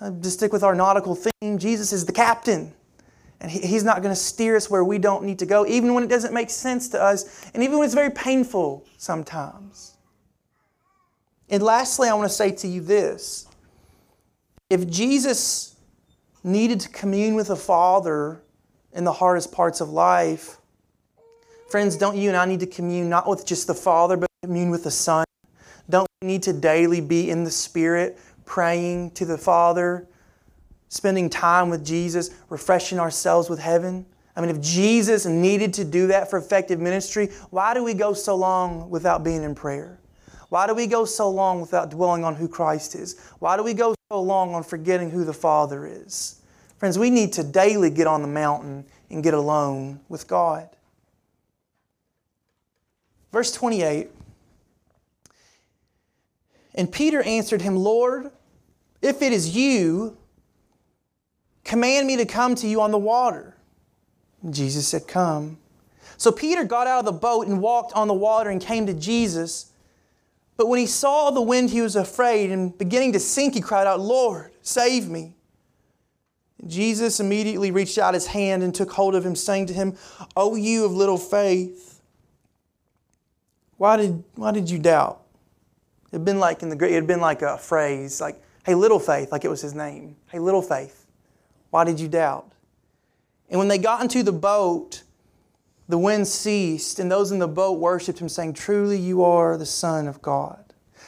Uh, 0.00 0.10
to 0.10 0.30
stick 0.30 0.52
with 0.52 0.62
our 0.62 0.74
nautical 0.74 1.14
theme, 1.16 1.58
Jesus 1.58 1.92
is 1.92 2.06
the 2.06 2.12
captain. 2.12 2.72
And 3.40 3.50
he, 3.50 3.60
He's 3.60 3.84
not 3.84 4.02
going 4.02 4.14
to 4.14 4.20
steer 4.20 4.56
us 4.56 4.70
where 4.70 4.84
we 4.84 4.98
don't 4.98 5.24
need 5.24 5.38
to 5.40 5.46
go, 5.46 5.66
even 5.66 5.94
when 5.94 6.04
it 6.04 6.08
doesn't 6.08 6.32
make 6.32 6.50
sense 6.50 6.88
to 6.90 7.02
us, 7.02 7.50
and 7.54 7.62
even 7.62 7.78
when 7.78 7.84
it's 7.84 7.94
very 7.94 8.10
painful 8.10 8.84
sometimes. 8.96 9.96
And 11.48 11.62
lastly, 11.62 12.08
I 12.08 12.14
want 12.14 12.28
to 12.28 12.34
say 12.34 12.52
to 12.52 12.68
you 12.68 12.80
this 12.80 13.46
if 14.70 14.88
Jesus 14.88 15.76
needed 16.42 16.80
to 16.80 16.88
commune 16.88 17.34
with 17.34 17.48
the 17.48 17.56
Father 17.56 18.42
in 18.92 19.04
the 19.04 19.12
hardest 19.12 19.52
parts 19.52 19.80
of 19.80 19.90
life. 19.90 20.58
Friends, 21.68 21.96
don't 21.96 22.16
you 22.16 22.28
and 22.28 22.36
I 22.36 22.44
need 22.44 22.60
to 22.60 22.66
commune 22.66 23.08
not 23.08 23.28
with 23.28 23.46
just 23.46 23.66
the 23.66 23.74
Father, 23.74 24.16
but 24.16 24.28
commune 24.42 24.70
with 24.70 24.84
the 24.84 24.90
Son? 24.90 25.24
Don't 25.88 26.06
we 26.20 26.28
need 26.28 26.42
to 26.44 26.52
daily 26.52 27.00
be 27.00 27.30
in 27.30 27.44
the 27.44 27.50
Spirit, 27.50 28.18
praying 28.44 29.12
to 29.12 29.24
the 29.24 29.38
Father, 29.38 30.06
spending 30.88 31.30
time 31.30 31.70
with 31.70 31.84
Jesus, 31.84 32.30
refreshing 32.50 32.98
ourselves 32.98 33.48
with 33.48 33.58
heaven? 33.58 34.04
I 34.36 34.40
mean, 34.40 34.50
if 34.50 34.60
Jesus 34.60 35.26
needed 35.26 35.74
to 35.74 35.84
do 35.84 36.06
that 36.08 36.30
for 36.30 36.38
effective 36.38 36.80
ministry, 36.80 37.30
why 37.50 37.74
do 37.74 37.82
we 37.84 37.94
go 37.94 38.12
so 38.12 38.34
long 38.34 38.88
without 38.90 39.24
being 39.24 39.42
in 39.42 39.54
prayer? 39.54 39.98
Why 40.48 40.66
do 40.66 40.74
we 40.74 40.86
go 40.86 41.06
so 41.06 41.30
long 41.30 41.62
without 41.62 41.90
dwelling 41.90 42.24
on 42.24 42.34
who 42.34 42.48
Christ 42.48 42.94
is? 42.94 43.18
Why 43.38 43.56
do 43.56 43.62
we 43.62 43.72
go 43.72 43.94
so 44.10 44.20
long 44.20 44.54
on 44.54 44.62
forgetting 44.62 45.10
who 45.10 45.24
the 45.24 45.32
Father 45.32 45.86
is? 45.86 46.41
Friends, 46.82 46.98
we 46.98 47.10
need 47.10 47.32
to 47.34 47.44
daily 47.44 47.90
get 47.90 48.08
on 48.08 48.22
the 48.22 48.26
mountain 48.26 48.84
and 49.08 49.22
get 49.22 49.34
alone 49.34 50.00
with 50.08 50.26
God. 50.26 50.68
Verse 53.30 53.52
28 53.52 54.08
And 56.74 56.90
Peter 56.90 57.22
answered 57.22 57.62
him, 57.62 57.76
Lord, 57.76 58.32
if 59.00 59.22
it 59.22 59.32
is 59.32 59.54
you, 59.54 60.16
command 61.62 62.08
me 62.08 62.16
to 62.16 62.26
come 62.26 62.56
to 62.56 62.66
you 62.66 62.80
on 62.80 62.90
the 62.90 62.98
water. 62.98 63.56
And 64.42 64.52
Jesus 64.52 64.88
said, 64.88 65.06
Come. 65.06 65.58
So 66.16 66.32
Peter 66.32 66.64
got 66.64 66.88
out 66.88 66.98
of 66.98 67.04
the 67.04 67.12
boat 67.12 67.46
and 67.46 67.60
walked 67.60 67.92
on 67.92 68.08
the 68.08 68.14
water 68.14 68.50
and 68.50 68.60
came 68.60 68.86
to 68.86 68.94
Jesus. 68.94 69.70
But 70.56 70.66
when 70.66 70.80
he 70.80 70.86
saw 70.86 71.30
the 71.30 71.42
wind, 71.42 71.70
he 71.70 71.80
was 71.80 71.94
afraid, 71.94 72.50
and 72.50 72.76
beginning 72.76 73.12
to 73.12 73.20
sink, 73.20 73.54
he 73.54 73.60
cried 73.60 73.86
out, 73.86 74.00
Lord, 74.00 74.50
save 74.62 75.08
me. 75.08 75.34
Jesus 76.66 77.18
immediately 77.18 77.70
reached 77.70 77.98
out 77.98 78.14
his 78.14 78.26
hand 78.26 78.62
and 78.62 78.74
took 78.74 78.92
hold 78.92 79.14
of 79.14 79.26
him, 79.26 79.34
saying 79.34 79.66
to 79.66 79.72
him, 79.72 79.96
O 80.36 80.54
you 80.54 80.84
of 80.84 80.92
little 80.92 81.18
faith, 81.18 82.00
why 83.78 83.96
did, 83.96 84.22
why 84.36 84.52
did 84.52 84.70
you 84.70 84.78
doubt? 84.78 85.22
It 86.12 86.16
had 86.16 86.24
been 86.24 86.38
like 86.38 86.62
in 86.62 86.68
the 86.68 86.84
it 86.86 86.92
had 86.92 87.06
been 87.06 87.20
like 87.20 87.42
a 87.42 87.58
phrase, 87.58 88.20
like, 88.20 88.40
hey, 88.64 88.74
little 88.74 89.00
faith, 89.00 89.32
like 89.32 89.44
it 89.44 89.48
was 89.48 89.60
his 89.60 89.74
name. 89.74 90.16
Hey, 90.30 90.38
little 90.38 90.62
faith, 90.62 91.06
why 91.70 91.84
did 91.84 91.98
you 91.98 92.06
doubt? 92.06 92.52
And 93.50 93.58
when 93.58 93.68
they 93.68 93.78
got 93.78 94.02
into 94.02 94.22
the 94.22 94.32
boat, 94.32 95.02
the 95.88 95.98
wind 95.98 96.28
ceased, 96.28 96.98
and 96.98 97.10
those 97.10 97.32
in 97.32 97.38
the 97.38 97.48
boat 97.48 97.80
worshiped 97.80 98.20
him, 98.20 98.28
saying, 98.28 98.54
Truly 98.54 98.98
you 98.98 99.24
are 99.24 99.58
the 99.58 99.66
Son 99.66 100.06
of 100.06 100.22
God. 100.22 100.61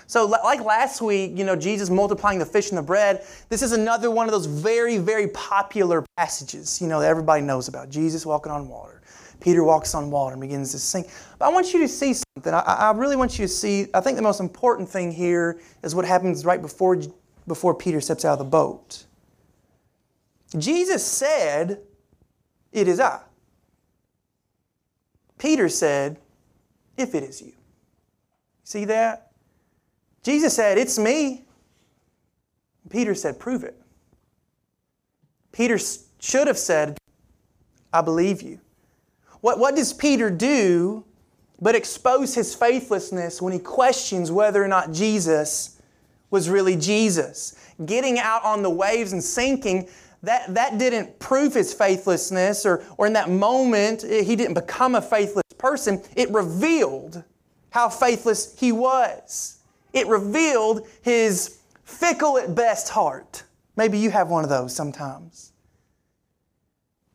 So, 0.06 0.26
like 0.26 0.60
last 0.60 1.00
week, 1.00 1.32
you 1.34 1.44
know, 1.44 1.56
Jesus 1.56 1.90
multiplying 1.90 2.38
the 2.38 2.46
fish 2.46 2.70
and 2.70 2.78
the 2.78 2.82
bread, 2.82 3.24
this 3.48 3.62
is 3.62 3.72
another 3.72 4.10
one 4.10 4.26
of 4.26 4.32
those 4.32 4.46
very, 4.46 4.98
very 4.98 5.28
popular 5.28 6.04
passages, 6.16 6.80
you 6.80 6.88
know, 6.88 7.00
that 7.00 7.08
everybody 7.08 7.42
knows 7.42 7.68
about. 7.68 7.88
Jesus 7.88 8.26
walking 8.26 8.52
on 8.52 8.68
water. 8.68 9.00
Peter 9.40 9.64
walks 9.64 9.94
on 9.94 10.10
water 10.10 10.34
and 10.34 10.40
begins 10.40 10.72
to 10.72 10.78
sink. 10.78 11.08
But 11.38 11.46
I 11.46 11.48
want 11.50 11.72
you 11.72 11.80
to 11.80 11.88
see 11.88 12.14
something. 12.14 12.54
I, 12.54 12.60
I 12.60 12.92
really 12.92 13.16
want 13.16 13.38
you 13.38 13.44
to 13.44 13.52
see, 13.52 13.88
I 13.92 14.00
think 14.00 14.16
the 14.16 14.22
most 14.22 14.40
important 14.40 14.88
thing 14.88 15.12
here 15.12 15.60
is 15.82 15.94
what 15.94 16.04
happens 16.04 16.44
right 16.44 16.60
before, 16.60 16.98
before 17.46 17.74
Peter 17.74 18.00
steps 18.00 18.24
out 18.24 18.32
of 18.34 18.38
the 18.38 18.44
boat. 18.44 19.04
Jesus 20.56 21.04
said, 21.04 21.80
It 22.72 22.88
is 22.88 23.00
I. 23.00 23.20
Peter 25.38 25.68
said, 25.68 26.18
If 26.96 27.14
it 27.14 27.22
is 27.22 27.42
you. 27.42 27.52
See 28.62 28.84
that? 28.86 29.23
Jesus 30.24 30.54
said, 30.54 30.78
It's 30.78 30.98
me. 30.98 31.44
Peter 32.90 33.14
said, 33.14 33.38
Prove 33.38 33.62
it. 33.62 33.80
Peter 35.52 35.78
should 36.18 36.48
have 36.48 36.58
said, 36.58 36.98
I 37.92 38.00
believe 38.00 38.42
you. 38.42 38.58
What, 39.40 39.58
what 39.58 39.76
does 39.76 39.92
Peter 39.92 40.30
do 40.30 41.04
but 41.60 41.76
expose 41.76 42.34
his 42.34 42.54
faithlessness 42.54 43.40
when 43.40 43.52
he 43.52 43.58
questions 43.58 44.32
whether 44.32 44.64
or 44.64 44.68
not 44.68 44.90
Jesus 44.90 45.80
was 46.30 46.48
really 46.48 46.74
Jesus? 46.74 47.54
Getting 47.84 48.18
out 48.18 48.44
on 48.44 48.62
the 48.62 48.70
waves 48.70 49.12
and 49.12 49.22
sinking, 49.22 49.88
that, 50.22 50.54
that 50.54 50.78
didn't 50.78 51.18
prove 51.18 51.52
his 51.52 51.74
faithlessness, 51.74 52.64
or, 52.64 52.82
or 52.96 53.06
in 53.06 53.12
that 53.12 53.28
moment, 53.28 54.04
eh, 54.04 54.22
he 54.22 54.34
didn't 54.34 54.54
become 54.54 54.94
a 54.94 55.02
faithless 55.02 55.44
person. 55.58 56.02
It 56.16 56.30
revealed 56.30 57.22
how 57.70 57.90
faithless 57.90 58.58
he 58.58 58.72
was 58.72 59.58
it 59.94 60.08
revealed 60.08 60.86
his 61.00 61.58
fickle 61.84 62.36
at 62.36 62.54
best 62.54 62.90
heart. 62.90 63.44
Maybe 63.76 63.96
you 63.96 64.10
have 64.10 64.28
one 64.28 64.44
of 64.44 64.50
those 64.50 64.74
sometimes. 64.74 65.52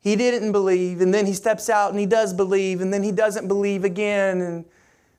He 0.02 0.16
didn't 0.16 0.54
believe, 0.54 1.02
and 1.02 1.14
then 1.14 1.26
he 1.26 1.34
steps 1.34 1.70
out 1.70 1.92
and 1.92 2.00
he 2.00 2.06
does 2.06 2.34
believe, 2.34 2.80
and 2.80 2.92
then 2.92 3.04
he 3.04 3.12
doesn't 3.12 3.48
believe 3.50 3.84
again. 3.84 4.42
And 4.42 4.66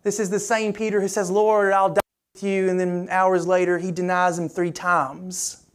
this 0.03 0.18
is 0.18 0.31
the 0.31 0.40
same 0.40 0.73
Peter 0.73 1.01
who 1.01 1.09
says, 1.09 1.31
Lord, 1.31 1.73
I'll 1.73 1.90
die 1.90 2.01
with 2.35 2.42
you. 2.42 2.70
And 2.70 2.81
then 2.81 3.07
hours 3.11 3.46
later, 3.46 3.79
he 3.79 3.92
denies 3.92 4.38
him 4.38 4.49
three 4.49 4.73
times. 4.73 5.66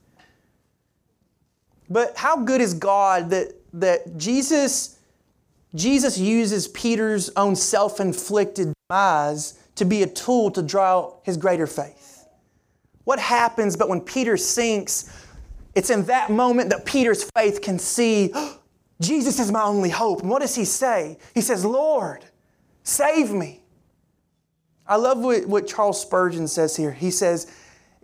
But 1.88 2.18
how 2.18 2.38
good 2.38 2.62
is 2.62 2.74
God 2.74 3.30
that, 3.30 3.54
that 3.74 4.18
Jesus, 4.18 4.98
Jesus 5.76 6.18
uses 6.18 6.68
Peter's 6.70 7.30
own 7.36 7.56
self 7.56 8.00
inflicted 8.00 8.74
demise 8.90 9.60
to 9.76 9.86
be 9.86 10.04
a 10.04 10.08
tool 10.08 10.52
to 10.52 10.62
draw 10.62 10.98
out 10.98 11.20
his 11.24 11.38
greater 11.38 11.68
faith. 11.68 12.28
What 13.04 13.20
happens, 13.20 13.76
but 13.76 13.90
when 13.90 14.02
Peter 14.02 14.38
sinks, 14.38 15.12
it's 15.76 15.90
in 15.90 16.06
that 16.06 16.32
moment 16.32 16.70
that 16.70 16.86
Peter's 16.86 17.30
faith 17.36 17.62
can 17.62 17.78
see, 17.78 18.32
oh, 18.34 18.60
Jesus 19.02 19.40
is 19.40 19.52
my 19.52 19.62
only 19.62 19.90
hope. 19.90 20.22
And 20.22 20.30
what 20.30 20.42
does 20.42 20.56
he 20.56 20.64
say? 20.64 21.18
He 21.34 21.42
says, 21.42 21.66
Lord, 21.66 22.24
save 22.84 23.32
me. 23.32 23.62
I 24.88 24.96
love 24.96 25.18
what, 25.18 25.46
what 25.48 25.68
Charles 25.68 26.02
Spurgeon 26.02 26.48
says 26.48 26.78
here. 26.78 26.94
He 26.94 27.12
says, 27.12 27.52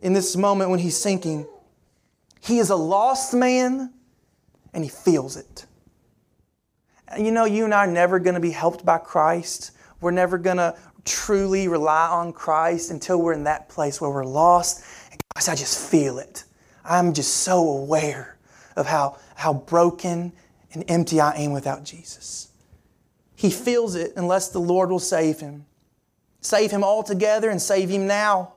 in 0.01 0.11
this 0.11 0.35
moment 0.35 0.69
when 0.69 0.79
he's 0.79 0.97
sinking, 0.97 1.47
he 2.41 2.59
is 2.59 2.71
a 2.71 2.75
lost 2.75 3.33
man 3.33 3.93
and 4.73 4.83
he 4.83 4.89
feels 4.89 5.37
it. 5.37 5.65
And 7.07 7.25
you 7.25 7.31
know, 7.31 7.45
you 7.45 7.65
and 7.65 7.73
I 7.73 7.85
are 7.85 7.91
never 7.91 8.19
going 8.19 8.33
to 8.33 8.41
be 8.41 8.51
helped 8.51 8.83
by 8.83 8.97
Christ. 8.97 9.71
We're 9.99 10.11
never 10.11 10.37
going 10.37 10.57
to 10.57 10.75
truly 11.05 11.67
rely 11.67 12.07
on 12.07 12.33
Christ 12.33 12.91
until 12.91 13.21
we're 13.21 13.33
in 13.33 13.45
that 13.45 13.69
place 13.69 13.99
where 13.99 14.09
we're 14.09 14.25
lost. 14.25 14.83
And 15.11 15.21
gosh, 15.33 15.47
I 15.47 15.55
just 15.55 15.89
feel 15.89 16.19
it. 16.19 16.43
I'm 16.83 17.13
just 17.13 17.37
so 17.37 17.67
aware 17.67 18.37
of 18.75 18.87
how, 18.87 19.17
how 19.35 19.53
broken 19.53 20.33
and 20.73 20.83
empty 20.87 21.19
I 21.19 21.35
am 21.37 21.51
without 21.51 21.83
Jesus. 21.83 22.49
He 23.35 23.49
feels 23.49 23.95
it 23.95 24.13
unless 24.15 24.49
the 24.49 24.59
Lord 24.59 24.89
will 24.89 24.99
save 24.99 25.39
him. 25.39 25.65
Save 26.41 26.71
him 26.71 26.83
altogether 26.83 27.49
and 27.49 27.61
save 27.61 27.89
him 27.89 28.07
now. 28.07 28.53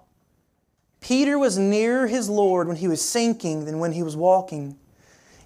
Peter 1.01 1.39
was 1.39 1.59
nearer 1.59 2.07
his 2.07 2.31
Lord 2.31 2.67
when 2.67 2.77
he 2.77 2.89
was 2.89 3.03
sinking 3.03 3.67
than 3.67 3.79
when 3.79 3.93
he 3.93 4.03
was 4.03 4.17
walking. 4.17 4.79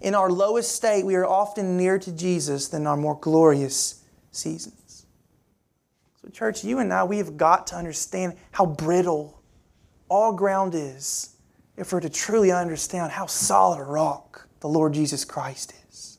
In 0.01 0.15
our 0.15 0.31
lowest 0.31 0.73
state, 0.73 1.05
we 1.05 1.17
are 1.17 1.27
often 1.27 1.77
nearer 1.77 1.99
to 1.99 2.13
Jesus 2.13 2.69
than 2.69 2.87
our 2.87 2.97
more 2.97 3.19
glorious 3.21 4.05
seasons. 4.31 4.88
So, 6.29 6.33
church, 6.33 6.63
you 6.63 6.79
and 6.79 6.93
I, 6.93 7.05
we 7.05 7.19
have 7.19 7.39
got 7.39 7.69
to 7.69 7.77
understand 7.77 8.35
how 8.51 8.67
brittle 8.67 9.41
all 10.11 10.33
ground 10.33 10.75
is 10.75 11.37
if 11.77 11.91
we're 11.91 12.01
to 12.01 12.11
truly 12.11 12.53
understand 12.53 13.13
how 13.13 13.25
solid 13.25 13.81
a 13.81 13.85
rock 13.85 14.47
the 14.61 14.69
Lord 14.69 14.93
Jesus 14.93 15.25
Christ 15.25 15.73
is. 15.89 16.19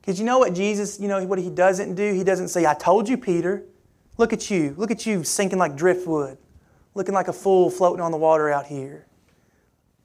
Because 0.00 0.18
you 0.18 0.26
know 0.26 0.38
what 0.38 0.52
Jesus, 0.52 0.98
you 0.98 1.06
know 1.06 1.24
what 1.26 1.38
he 1.38 1.48
doesn't 1.48 1.94
do? 1.94 2.12
He 2.12 2.24
doesn't 2.24 2.48
say, 2.48 2.66
I 2.66 2.74
told 2.74 3.08
you, 3.08 3.16
Peter. 3.16 3.64
Look 4.16 4.32
at 4.32 4.50
you. 4.50 4.74
Look 4.76 4.90
at 4.90 5.06
you 5.06 5.22
sinking 5.22 5.58
like 5.58 5.76
driftwood, 5.76 6.38
looking 6.94 7.14
like 7.14 7.28
a 7.28 7.32
fool 7.32 7.70
floating 7.70 8.00
on 8.00 8.10
the 8.10 8.18
water 8.18 8.50
out 8.50 8.66
here. 8.66 9.06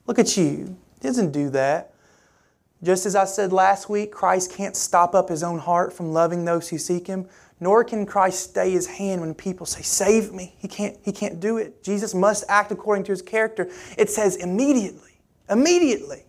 Look 0.06 0.18
at 0.18 0.36
you. 0.36 0.76
He 1.00 1.08
doesn't 1.08 1.32
do 1.32 1.50
that. 1.50 1.94
Just 2.82 3.06
as 3.06 3.14
I 3.14 3.24
said 3.24 3.52
last 3.52 3.88
week, 3.88 4.10
Christ 4.12 4.52
can't 4.52 4.76
stop 4.76 5.14
up 5.14 5.28
his 5.28 5.42
own 5.42 5.58
heart 5.58 5.92
from 5.92 6.12
loving 6.12 6.44
those 6.44 6.68
who 6.68 6.78
seek 6.78 7.06
him, 7.06 7.28
nor 7.62 7.84
can 7.84 8.04
Christ 8.04 8.50
stay 8.50 8.72
his 8.72 8.88
hand 8.88 9.20
when 9.20 9.34
people 9.34 9.66
say, 9.66 9.82
Save 9.82 10.32
me. 10.32 10.52
He 10.58 10.66
can't, 10.66 10.98
he 11.04 11.12
can't 11.12 11.38
do 11.38 11.58
it. 11.58 11.84
Jesus 11.84 12.12
must 12.12 12.42
act 12.48 12.72
according 12.72 13.04
to 13.04 13.12
his 13.12 13.22
character. 13.22 13.68
It 13.96 14.10
says 14.10 14.34
immediately. 14.34 15.20
Immediately. 15.48 16.24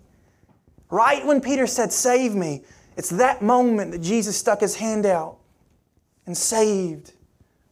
Right 0.91 1.25
when 1.25 1.41
Peter 1.41 1.65
said, 1.65 1.91
Save 1.91 2.35
me, 2.35 2.61
it's 2.97 3.09
that 3.09 3.41
moment 3.41 3.93
that 3.93 4.01
Jesus 4.01 4.37
stuck 4.37 4.61
his 4.61 4.75
hand 4.75 5.07
out 5.07 5.37
and 6.27 6.37
saved 6.37 7.13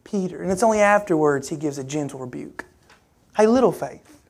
Peter. 0.02 0.42
And 0.42 0.50
it's 0.50 0.64
only 0.64 0.80
afterwards 0.80 1.48
he 1.48 1.56
gives 1.56 1.78
a 1.78 1.84
gentle 1.84 2.18
rebuke. 2.18 2.64
Hey, 3.36 3.46
little 3.46 3.70
faith, 3.70 4.22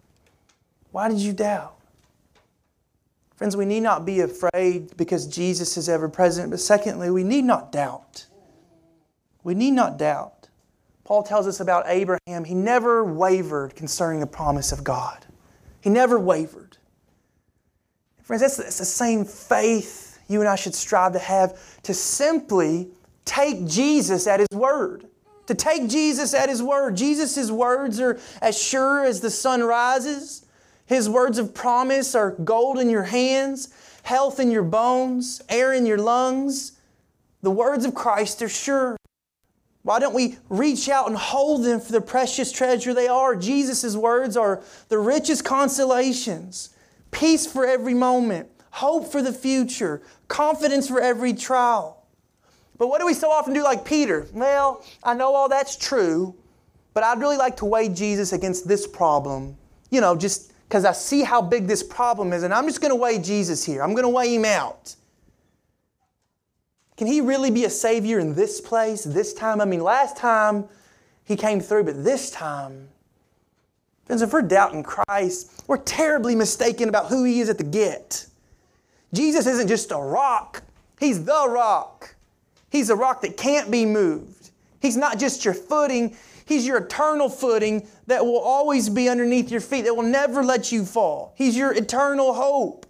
why 0.91 1.09
did 1.09 1.21
you 1.21 1.33
doubt? 1.33 1.77
Friends, 3.37 3.57
we 3.57 3.65
need 3.65 3.81
not 3.81 4.05
be 4.05 4.21
afraid 4.21 4.95
because 4.99 5.27
Jesus 5.27 5.79
is 5.79 5.89
ever 5.89 6.11
present, 6.11 6.51
but 6.51 6.61
secondly, 6.61 7.09
we 7.09 7.25
need 7.25 7.47
not 7.47 7.73
doubt. 7.73 8.27
We 9.45 9.55
need 9.55 9.73
not 9.73 9.99
doubt. 9.99 10.49
Paul 11.05 11.23
tells 11.23 11.47
us 11.47 11.61
about 11.61 11.85
Abraham, 11.89 12.45
he 12.45 12.55
never 12.55 13.05
wavered 13.05 13.75
concerning 13.75 14.21
the 14.21 14.27
promise 14.27 14.73
of 14.73 14.85
God. 14.85 15.27
He 15.81 15.91
never 15.91 16.19
wavered. 16.19 16.79
Friends, 18.23 18.41
that's, 18.41 18.57
that's 18.57 18.79
the 18.79 18.85
same 18.85 19.25
faith 19.25 20.13
you 20.29 20.41
and 20.41 20.49
I 20.49 20.57
should 20.57 20.75
strive 20.75 21.13
to 21.13 21.19
have 21.19 21.83
to 21.83 21.93
simply 21.93 22.89
take 23.25 23.67
Jesus 23.67 24.27
at 24.27 24.41
his 24.41 24.49
word. 24.53 25.07
To 25.49 25.55
take 25.55 25.89
Jesus 25.89 26.35
at 26.35 26.49
his 26.49 26.63
word. 26.63 26.97
Jesus' 26.97 27.51
words 27.51 28.01
are 28.01 28.19
as 28.41 28.61
sure 28.61 29.05
as 29.05 29.21
the 29.21 29.31
sun 29.31 29.63
rises. 29.63 30.47
His 30.87 31.09
words 31.09 31.39
of 31.39 31.53
promise 31.53 32.15
are 32.15 32.31
gold 32.31 32.79
in 32.79 32.89
your 32.89 33.03
hands, 33.03 33.69
health 34.05 34.39
in 34.39 34.51
your 34.51 34.63
bones, 34.63 35.43
air 35.49 35.73
in 35.73 35.85
your 35.85 35.99
lungs. 35.99 36.73
The 37.43 37.51
words 37.51 37.85
of 37.85 37.95
Christ 37.95 38.41
are 38.43 38.49
sure. 38.49 38.97
Why 39.83 39.99
don't 39.99 40.15
we 40.15 40.37
reach 40.49 40.89
out 40.89 41.09
and 41.09 41.17
hold 41.17 41.65
them 41.65 41.81
for 41.81 41.93
the 41.93 42.01
precious 42.01 42.53
treasure 42.53 42.95
they 42.95 43.09
are? 43.09 43.35
Jesus' 43.35 43.97
words 43.97 44.37
are 44.37 44.63
the 44.89 44.99
richest 44.99 45.45
consolations, 45.45 46.71
peace 47.11 47.47
for 47.47 47.67
every 47.67 47.95
moment, 47.95 48.49
hope 48.71 49.11
for 49.11 49.23
the 49.23 49.33
future, 49.33 50.01
confidence 50.29 50.89
for 50.89 51.01
every 51.01 51.33
trial. 51.33 52.07
But 52.79 52.89
what 52.89 53.01
do 53.01 53.07
we 53.07 53.15
so 53.15 53.31
often 53.31 53.55
do 53.55 53.63
like 53.63 53.85
Peter? 53.85 54.27
Well, 54.33 54.85
I 55.03 55.15
know 55.15 55.35
all 55.35 55.49
that's 55.49 55.77
true, 55.77 56.35
but 56.95 57.03
I'd 57.03 57.19
really 57.19 57.37
like 57.37 57.57
to 57.59 57.65
weigh 57.65 57.89
Jesus 57.89 58.33
against 58.33 58.69
this 58.69 58.87
problem. 58.87 59.57
You 59.91 60.01
know, 60.01 60.17
just 60.17 60.53
because 60.69 60.85
I 60.85 60.93
see 60.93 61.23
how 61.23 61.43
big 61.43 61.67
this 61.67 61.83
problem 61.83 62.33
is, 62.33 62.45
and 62.45 62.55
I'm 62.55 62.67
just 62.67 62.81
going 62.81 62.93
to 62.93 62.97
weigh 62.97 63.19
Jesus 63.19 63.65
here. 63.65 63.83
I'm 63.83 63.93
going 63.93 64.05
to 64.05 64.09
weigh 64.09 64.35
him 64.35 64.45
out. 64.45 64.95
Can 66.97 67.07
he 67.07 67.21
really 67.21 67.51
be 67.51 67.65
a 67.65 67.71
Savior 67.71 68.19
in 68.19 68.35
this 68.35 68.61
place, 68.61 69.05
this 69.05 69.33
time? 69.33 69.61
I 69.61 69.65
mean, 69.65 69.81
last 69.81 70.17
time 70.17 70.67
he 71.25 71.37
came 71.37 71.61
through, 71.61 71.85
but 71.85 72.05
this 72.05 72.31
time, 72.31 72.89
friends, 74.05 74.23
if 74.23 74.33
we're 74.33 74.43
doubting 74.43 74.83
Christ, 74.83 75.65
we're 75.67 75.79
terribly 75.79 76.35
mistaken 76.35 76.89
about 76.89 77.07
who 77.07 77.25
he 77.25 77.41
is 77.41 77.49
at 77.49 77.59
the 77.59 77.65
get. 77.65 78.27
Jesus 79.13 79.47
isn't 79.47 79.69
just 79.69 79.91
a 79.91 79.97
rock, 79.97 80.63
he's 80.99 81.25
the 81.25 81.49
rock. 81.49 82.15
He's 82.71 82.89
a 82.89 82.97
rock 82.97 83.21
that 83.21 83.37
can't 83.37 83.71
be 83.71 83.85
moved. 83.85 84.51
He's 84.81 84.97
not 84.97 85.19
just 85.19 85.45
your 85.45 85.53
footing, 85.53 86.17
He's 86.45 86.67
your 86.67 86.79
eternal 86.79 87.29
footing 87.29 87.87
that 88.07 88.25
will 88.25 88.39
always 88.39 88.89
be 88.89 89.09
underneath 89.09 89.51
your 89.51 89.61
feet, 89.61 89.85
that 89.85 89.97
will 89.97 90.03
never 90.03 90.43
let 90.43 90.73
you 90.73 90.85
fall. 90.85 91.33
He's 91.37 91.57
your 91.57 91.73
eternal 91.73 92.35
hope. 92.35 92.87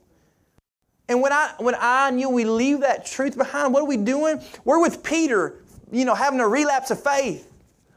And 1.09 1.21
when 1.21 1.33
I, 1.33 1.55
when 1.59 1.75
I 1.75 2.09
and 2.09 2.21
you, 2.21 2.29
we 2.29 2.45
leave 2.45 2.81
that 2.81 3.05
truth 3.05 3.37
behind, 3.37 3.75
what 3.75 3.83
are 3.83 3.87
we 3.87 3.97
doing? 3.97 4.41
We're 4.65 4.81
with 4.81 5.03
Peter, 5.03 5.61
you 5.91 6.05
know, 6.05 6.15
having 6.15 6.41
a 6.41 6.49
relapse 6.49 6.91
of 6.91 7.03
faith. 7.03 7.53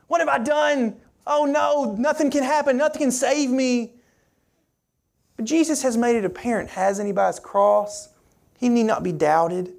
What 0.08 0.20
have 0.20 0.30
I 0.30 0.40
done? 0.40 0.96
Oh 1.28 1.46
no, 1.46 1.96
nothing 1.98 2.30
can 2.30 2.44
happen, 2.44 2.78
nothing 2.78 3.02
can 3.02 3.12
save 3.12 3.50
me. 3.50 3.94
But 5.38 5.46
Jesus 5.46 5.82
has 5.82 5.98
made 5.98 6.16
it 6.16 6.26
apparent, 6.26 6.70
hasn't 6.70 7.08
he, 7.08 7.14
by 7.14 7.28
his 7.28 7.40
cross? 7.40 8.10
He 8.58 8.70
need 8.70 8.84
not 8.84 9.04
be 9.04 9.12
doubted 9.12 9.74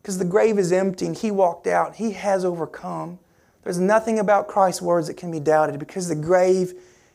because 0.00 0.18
the 0.18 0.24
grave 0.24 0.58
is 0.58 0.72
empty 0.72 1.06
and 1.06 1.16
he 1.16 1.30
walked 1.30 1.66
out. 1.66 1.96
He 1.96 2.12
has 2.12 2.44
overcome. 2.44 3.18
There's 3.62 3.78
nothing 3.78 4.18
about 4.18 4.48
Christ's 4.48 4.82
words 4.82 5.06
that 5.06 5.16
can 5.16 5.30
be 5.30 5.40
doubted 5.40 5.78
because 5.78 6.08
the 6.08 6.14
grave 6.14 6.74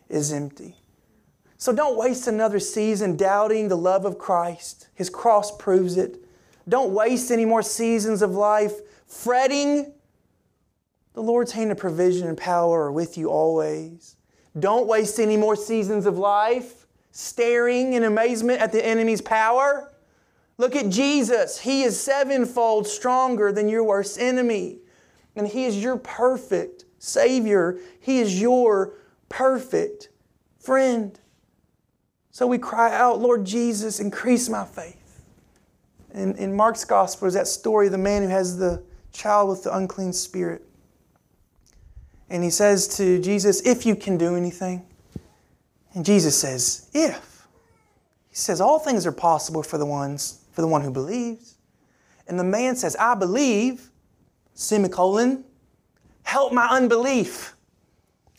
is 0.09 0.31
empty. 0.31 0.75
So 1.59 1.73
don't 1.73 1.97
waste 1.97 2.25
another 2.25 2.59
season 2.59 3.17
doubting 3.17 3.67
the 3.67 3.77
love 3.77 4.05
of 4.05 4.17
Christ. 4.17 4.87
His 4.95 5.09
cross 5.09 5.55
proves 5.55 5.97
it. 5.97 6.23
Don't 6.67 6.91
waste 6.91 7.31
any 7.31 7.45
more 7.45 7.61
seasons 7.61 8.21
of 8.21 8.31
life 8.31 8.73
fretting. 9.05 9.93
The 11.13 11.21
Lord's 11.21 11.51
hand 11.51 11.71
of 11.71 11.77
provision 11.77 12.27
and 12.27 12.37
power 12.37 12.85
are 12.85 12.91
with 12.91 13.17
you 13.17 13.29
always. 13.29 14.15
Don't 14.57 14.87
waste 14.87 15.19
any 15.19 15.35
more 15.35 15.55
seasons 15.55 16.05
of 16.05 16.17
life 16.17 16.87
staring 17.11 17.93
in 17.93 18.05
amazement 18.05 18.61
at 18.61 18.71
the 18.71 18.83
enemy's 18.83 19.21
power. 19.21 19.91
Look 20.57 20.75
at 20.75 20.89
Jesus. 20.89 21.59
He 21.59 21.83
is 21.83 21.99
sevenfold 21.99 22.87
stronger 22.87 23.51
than 23.51 23.67
your 23.67 23.83
worst 23.83 24.17
enemy 24.19 24.79
and 25.35 25.47
He 25.47 25.65
is 25.65 25.81
your 25.81 25.97
perfect 25.97 26.85
Savior. 26.99 27.79
He 27.99 28.19
is 28.19 28.41
your 28.41 28.93
perfect 29.27 30.09
friend. 30.57 31.19
So 32.31 32.47
we 32.47 32.57
cry 32.57 32.95
out, 32.95 33.19
Lord 33.19 33.45
Jesus, 33.45 33.99
increase 33.99 34.49
my 34.49 34.65
faith. 34.65 34.95
And 36.13 36.35
in 36.37 36.55
Mark's 36.55 36.85
gospel 36.85 37.27
is 37.27 37.33
that 37.33 37.47
story 37.47 37.87
of 37.87 37.91
the 37.91 37.97
man 37.97 38.23
who 38.23 38.29
has 38.29 38.57
the 38.57 38.83
child 39.11 39.49
with 39.49 39.63
the 39.63 39.75
unclean 39.75 40.13
spirit. 40.13 40.63
And 42.29 42.43
he 42.43 42.49
says 42.49 42.87
to 42.97 43.19
Jesus, 43.19 43.61
If 43.61 43.85
you 43.85 43.95
can 43.95 44.17
do 44.17 44.35
anything. 44.35 44.85
And 45.93 46.05
Jesus 46.05 46.37
says, 46.37 46.89
If. 46.93 47.47
He 48.29 48.35
says, 48.35 48.61
All 48.61 48.79
things 48.79 49.05
are 49.07 49.11
possible 49.11 49.63
for 49.63 49.77
the 49.77 49.85
ones, 49.85 50.45
for 50.51 50.61
the 50.61 50.67
one 50.67 50.81
who 50.81 50.91
believes. 50.91 51.55
And 52.27 52.39
the 52.39 52.43
man 52.43 52.75
says, 52.75 52.95
I 52.97 53.15
believe, 53.15 53.89
semicolon, 54.53 55.43
help 56.21 56.53
my 56.53 56.67
unbelief. 56.67 57.55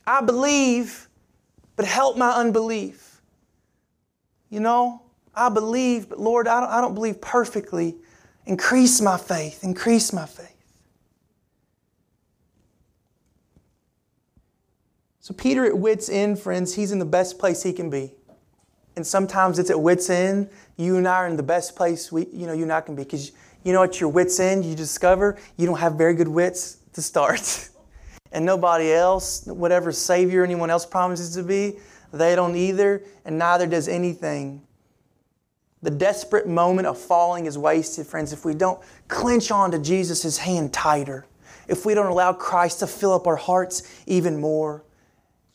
I 0.06 0.20
believe, 0.20 1.08
but 1.74 1.84
help 1.84 2.16
my 2.16 2.30
unbelief. 2.30 3.09
You 4.50 4.60
know, 4.60 5.02
I 5.34 5.48
believe, 5.48 6.08
but 6.08 6.20
Lord, 6.20 6.46
I 6.48 6.60
don't, 6.60 6.70
I 6.70 6.80
don't 6.80 6.94
believe 6.94 7.20
perfectly. 7.20 7.96
Increase 8.46 9.00
my 9.00 9.16
faith, 9.16 9.64
increase 9.64 10.12
my 10.12 10.26
faith. 10.26 10.48
So, 15.20 15.34
Peter 15.34 15.64
at 15.64 15.78
wits' 15.78 16.08
end, 16.08 16.38
friends, 16.38 16.74
he's 16.74 16.90
in 16.90 16.98
the 16.98 17.04
best 17.04 17.38
place 17.38 17.62
he 17.62 17.72
can 17.72 17.88
be. 17.88 18.12
And 18.96 19.06
sometimes 19.06 19.58
it's 19.58 19.70
at 19.70 19.80
wits' 19.80 20.10
end. 20.10 20.50
You 20.76 20.96
and 20.96 21.06
I 21.06 21.16
are 21.16 21.28
in 21.28 21.36
the 21.36 21.42
best 21.42 21.76
place 21.76 22.10
we, 22.10 22.26
you 22.32 22.46
know, 22.46 22.52
you 22.52 22.64
and 22.64 22.72
I 22.72 22.80
can 22.80 22.96
be 22.96 23.04
because 23.04 23.32
you 23.62 23.72
know, 23.72 23.82
at 23.82 24.00
your 24.00 24.08
wits' 24.08 24.40
end, 24.40 24.64
you 24.64 24.74
discover 24.74 25.36
you 25.56 25.66
don't 25.66 25.78
have 25.78 25.94
very 25.94 26.14
good 26.14 26.28
wits 26.28 26.78
to 26.94 27.02
start. 27.02 27.68
and 28.32 28.44
nobody 28.44 28.92
else, 28.92 29.46
whatever 29.46 29.92
Savior 29.92 30.44
anyone 30.44 30.70
else 30.70 30.86
promises 30.86 31.34
to 31.34 31.42
be, 31.42 31.78
they 32.12 32.34
don't 32.34 32.56
either, 32.56 33.02
and 33.24 33.38
neither 33.38 33.66
does 33.66 33.88
anything. 33.88 34.62
The 35.82 35.90
desperate 35.90 36.46
moment 36.46 36.86
of 36.86 36.98
falling 36.98 37.46
is 37.46 37.56
wasted, 37.56 38.06
friends, 38.06 38.32
if 38.32 38.44
we 38.44 38.54
don't 38.54 38.80
clench 39.08 39.50
onto 39.50 39.80
Jesus' 39.80 40.38
hand 40.38 40.72
tighter, 40.72 41.26
if 41.68 41.86
we 41.86 41.94
don't 41.94 42.06
allow 42.06 42.32
Christ 42.32 42.80
to 42.80 42.86
fill 42.86 43.14
up 43.14 43.26
our 43.26 43.36
hearts 43.36 43.82
even 44.06 44.40
more. 44.40 44.84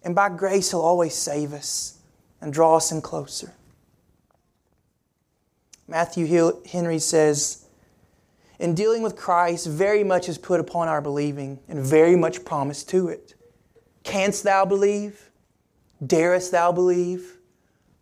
And 0.03 0.15
by 0.15 0.29
grace, 0.29 0.71
He'll 0.71 0.81
always 0.81 1.13
save 1.13 1.53
us 1.53 1.99
and 2.41 2.53
draw 2.53 2.77
us 2.77 2.91
in 2.91 3.01
closer. 3.01 3.53
Matthew 5.87 6.51
Henry 6.65 6.99
says, 6.99 7.65
In 8.59 8.73
dealing 8.73 9.03
with 9.03 9.15
Christ, 9.15 9.67
very 9.67 10.03
much 10.03 10.27
is 10.27 10.37
put 10.37 10.59
upon 10.59 10.87
our 10.87 11.01
believing, 11.01 11.59
and 11.67 11.79
very 11.79 12.15
much 12.15 12.43
promised 12.45 12.89
to 12.89 13.09
it. 13.09 13.35
Canst 14.03 14.43
thou 14.43 14.65
believe? 14.65 15.24
Darest 16.05 16.51
thou 16.51 16.71
believe? 16.71 17.37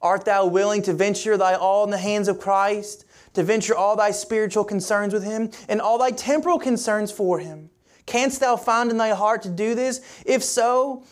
Art 0.01 0.25
thou 0.25 0.45
willing 0.45 0.81
to 0.83 0.93
venture 0.93 1.37
thy 1.37 1.53
all 1.53 1.83
in 1.85 1.89
the 1.89 1.97
hands 1.97 2.27
of 2.27 2.39
Christ, 2.39 3.05
to 3.33 3.43
venture 3.43 3.75
all 3.75 3.95
thy 3.95 4.11
spiritual 4.11 4.63
concerns 4.63 5.13
with 5.13 5.23
Him, 5.23 5.49
and 5.69 5.79
all 5.79 5.97
thy 5.97 6.11
temporal 6.11 6.59
concerns 6.59 7.11
for 7.11 7.39
Him? 7.39 7.69
Canst 8.05 8.41
thou 8.41 8.57
find 8.57 8.91
in 8.91 8.97
thy 8.97 9.09
heart 9.11 9.43
to 9.43 9.49
do 9.49 9.75
this? 9.75 10.01
If 10.25 10.43
so, 10.43 11.03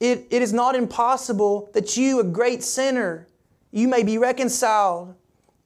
it, 0.00 0.26
it 0.30 0.42
is 0.42 0.52
not 0.52 0.74
impossible 0.74 1.70
that 1.72 1.96
you, 1.96 2.20
a 2.20 2.24
great 2.24 2.62
sinner, 2.62 3.26
you 3.70 3.88
may 3.88 4.02
be 4.02 4.18
reconciled, 4.18 5.14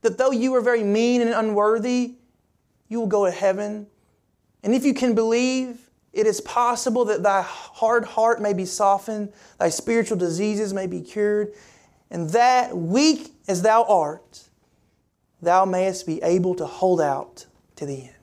that 0.03 0.17
though 0.17 0.31
you 0.31 0.55
are 0.55 0.61
very 0.61 0.85
mean 0.85 1.21
and 1.21 1.31
unworthy, 1.31 2.15
you 2.89 3.01
will 3.01 3.07
go 3.07 3.25
to 3.25 3.33
heaven. 3.33 3.89
And 4.63 4.75
if 4.75 4.85
you 4.85 4.95
can 4.95 5.15
believe, 5.15 5.88
it 6.19 6.27
is 6.27 6.41
possible 6.41 7.05
that 7.05 7.23
thy 7.23 7.43
hard 7.43 8.05
heart 8.05 8.43
may 8.43 8.53
be 8.53 8.65
softened, 8.65 9.33
thy 9.61 9.69
spiritual 9.69 10.17
diseases 10.17 10.75
may 10.75 10.89
be 10.89 11.01
cured, 11.01 11.53
and 12.11 12.29
that, 12.31 12.77
weak 12.77 13.35
as 13.47 13.63
thou 13.63 13.85
art, 13.85 14.49
thou 15.41 15.65
mayest 15.65 16.07
be 16.07 16.21
able 16.25 16.57
to 16.57 16.67
hold 16.67 17.01
out 17.01 17.47
to 17.77 17.87
the 17.87 18.03
end. 18.03 18.15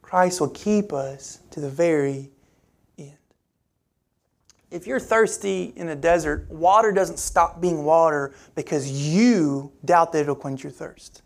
Christ 0.00 0.40
will 0.40 0.48
keep 0.48 0.94
us 0.94 1.40
to 1.50 1.60
the 1.60 1.68
very 1.68 2.30
end. 2.98 3.18
If 4.70 4.86
you're 4.86 4.98
thirsty 4.98 5.74
in 5.76 5.90
a 5.90 5.96
desert, 5.96 6.50
water 6.50 6.90
doesn't 6.90 7.18
stop 7.18 7.60
being 7.60 7.84
water 7.84 8.32
because 8.54 8.90
you 8.90 9.72
doubt 9.84 10.12
that 10.12 10.20
it'll 10.20 10.34
quench 10.34 10.62
your 10.62 10.72
thirst. 10.72 11.20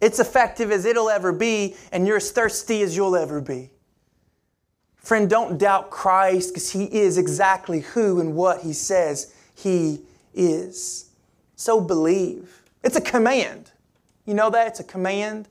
It's 0.00 0.20
effective 0.20 0.70
as 0.70 0.84
it'll 0.84 1.10
ever 1.10 1.32
be, 1.32 1.74
and 1.90 2.06
you're 2.06 2.18
as 2.18 2.30
thirsty 2.30 2.82
as 2.82 2.96
you'll 2.96 3.16
ever 3.16 3.40
be. 3.40 3.72
Friend, 5.10 5.28
don't 5.28 5.58
doubt 5.58 5.90
Christ 5.90 6.50
because 6.50 6.70
He 6.70 6.84
is 6.84 7.18
exactly 7.18 7.80
who 7.80 8.20
and 8.20 8.36
what 8.36 8.60
He 8.60 8.72
says 8.72 9.34
He 9.56 10.02
is. 10.34 11.10
So 11.56 11.80
believe. 11.80 12.62
It's 12.84 12.94
a 12.94 13.00
command. 13.00 13.72
You 14.24 14.34
know 14.34 14.50
that? 14.50 14.68
It's 14.68 14.78
a 14.78 14.84
command. 14.84 15.48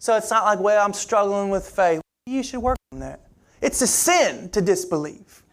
So 0.00 0.16
it's 0.16 0.28
not 0.28 0.42
like, 0.44 0.58
well, 0.58 0.84
I'm 0.84 0.92
struggling 0.92 1.50
with 1.50 1.68
faith. 1.68 2.02
You 2.26 2.42
should 2.42 2.58
work 2.62 2.78
on 2.90 2.98
that. 2.98 3.20
It's 3.60 3.80
a 3.80 3.86
sin 3.86 4.50
to 4.50 4.60
disbelieve. 4.60 5.44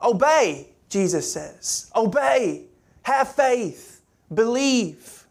Obey, 0.00 0.68
Jesus 0.88 1.30
says. 1.30 1.90
Obey. 1.94 2.68
Have 3.02 3.34
faith. 3.34 4.00
Believe. 4.32 5.26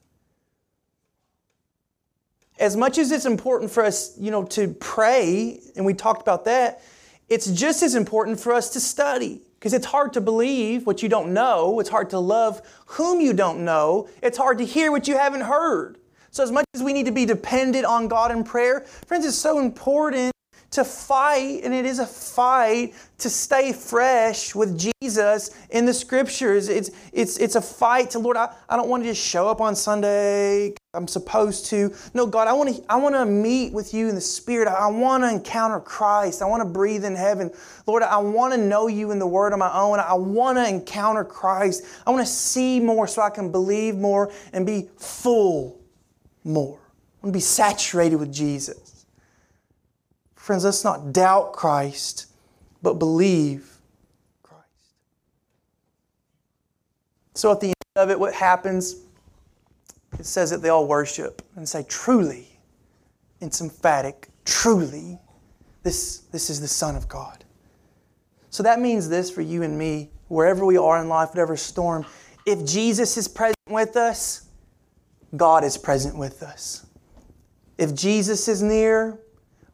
As 2.59 2.77
much 2.77 2.99
as 2.99 3.11
it's 3.11 3.25
important 3.25 3.71
for 3.71 3.83
us, 3.83 4.15
you 4.19 4.29
know, 4.29 4.43
to 4.43 4.67
pray, 4.75 5.59
and 5.75 5.88
we 5.88 5.95
talked 5.95 6.21
about 6.21 6.45
that, 6.45 6.83
it's 7.29 7.47
just 7.47 7.83
as 7.83 7.95
important 7.95 8.39
for 8.39 8.53
us 8.53 8.69
to 8.71 8.79
study. 8.79 9.41
Because 9.59 9.73
it's 9.73 9.88
hard 9.88 10.13
to 10.13 10.21
believe 10.21 10.85
what 10.85 11.01
you 11.01 11.09
don't 11.09 11.33
know. 11.33 11.79
It's 11.79 11.89
hard 11.89 12.11
to 12.11 12.19
love 12.19 12.61
whom 12.85 13.19
you 13.19 13.33
don't 13.33 13.65
know. 13.65 14.07
It's 14.21 14.38
hard 14.38 14.59
to 14.59 14.65
hear 14.65 14.91
what 14.91 15.07
you 15.07 15.17
haven't 15.17 15.41
heard. 15.41 15.97
So, 16.29 16.43
as 16.43 16.51
much 16.51 16.65
as 16.75 16.83
we 16.83 16.93
need 16.93 17.07
to 17.07 17.11
be 17.11 17.25
dependent 17.25 17.85
on 17.85 18.07
God 18.07 18.29
in 18.29 18.43
prayer, 18.43 18.81
friends, 18.81 19.25
it's 19.25 19.38
so 19.38 19.57
important 19.57 20.31
to 20.71 20.83
fight, 20.83 21.61
and 21.63 21.73
it 21.73 21.85
is 21.85 21.99
a 21.99 22.05
fight 22.05 22.93
to 23.17 23.29
stay 23.29 23.71
fresh 23.71 24.53
with 24.53 24.77
Jesus 24.77 25.57
in 25.69 25.85
the 25.85 25.93
scriptures. 25.93 26.67
It's, 26.67 26.91
it's, 27.13 27.38
it's 27.38 27.55
a 27.55 27.61
fight 27.61 28.11
to, 28.11 28.19
Lord, 28.19 28.38
I, 28.38 28.53
I 28.67 28.75
don't 28.75 28.89
want 28.89 29.03
to 29.03 29.09
just 29.09 29.25
show 29.25 29.47
up 29.47 29.61
on 29.61 29.75
Sunday. 29.75 30.75
I'm 30.95 31.08
supposed 31.08 31.65
to. 31.67 31.93
No, 32.13 32.25
God, 32.25 32.47
I 32.47 32.53
want 32.53 32.75
to, 32.75 32.84
I 32.89 32.95
want 32.95 33.15
to 33.15 33.25
meet 33.25 33.73
with 33.73 33.93
you 33.93 34.10
in 34.10 34.15
the 34.15 34.21
Spirit. 34.21 34.67
I 34.67 34.88
want 34.88 35.23
to 35.23 35.29
encounter 35.29 35.79
Christ. 35.79 36.41
I 36.41 36.45
want 36.45 36.62
to 36.62 36.69
breathe 36.69 37.05
in 37.05 37.15
heaven. 37.15 37.51
Lord, 37.86 38.03
I 38.03 38.17
want 38.17 38.53
to 38.53 38.60
know 38.60 38.88
you 38.88 39.12
in 39.12 39.19
the 39.19 39.27
Word 39.27 39.53
on 39.53 39.60
my 39.60 39.73
own. 39.73 39.99
I 39.99 40.13
want 40.13 40.58
to 40.58 40.67
encounter 40.67 41.23
Christ. 41.23 41.84
I 42.08 42.12
want 42.12 42.25
to 42.25 42.31
see 42.31 42.79
more 42.79 43.08
so 43.08 43.21
I 43.21 43.29
can 43.29 43.51
believe 43.51 43.95
more 43.95 44.31
and 44.53 44.65
be 44.65 44.89
full 44.97 45.79
more. 46.43 46.79
I 46.79 47.27
want 47.27 47.34
to 47.34 47.38
be 47.38 47.41
saturated 47.41 48.15
with 48.15 48.34
Jesus. 48.34 49.05
Friends, 50.36 50.63
let's 50.63 50.84
not 50.84 51.12
doubt 51.12 51.53
Christ, 51.53 52.27
but 52.84 52.99
believe 52.99 53.77
Christ. 54.43 54.63
So 57.34 57.51
at 57.51 57.60
the 57.60 57.67
end 57.67 57.75
of 57.95 58.12
it, 58.12 58.19
what 58.19 58.34
happens? 58.34 59.05
It 60.19 60.25
says 60.25 60.49
that 60.49 60.62
they 60.62 60.69
all 60.69 60.88
worship 60.88 61.41
and 61.56 61.67
say, 61.67 61.86
truly, 61.88 62.47
it's 63.41 63.62
emphatic, 63.62 64.30
truly, 64.45 65.19
this, 65.84 66.19
this 66.32 66.49
is 66.49 66.62
the 66.62 66.67
Son 66.67 66.95
of 66.95 67.08
God. 67.08 67.43
So 68.49 68.63
that 68.63 68.80
means 68.80 69.10
this 69.10 69.30
for 69.30 69.41
you 69.41 69.63
and 69.63 69.78
me, 69.78 70.10
wherever 70.30 70.65
we 70.65 70.78
are 70.78 71.01
in 71.01 71.10
life, 71.10 71.30
whatever 71.30 71.58
storm, 71.58 72.06
if 72.45 72.65
Jesus 72.65 73.17
is 73.17 73.28
present 73.28 73.58
with 73.69 73.95
us, 73.97 74.47
God 75.36 75.63
is 75.63 75.78
present 75.78 76.17
with 76.17 76.41
us. 76.41 76.86
If 77.78 77.93
Jesus 77.93 78.47
is 78.47 78.62
near, 78.62 79.19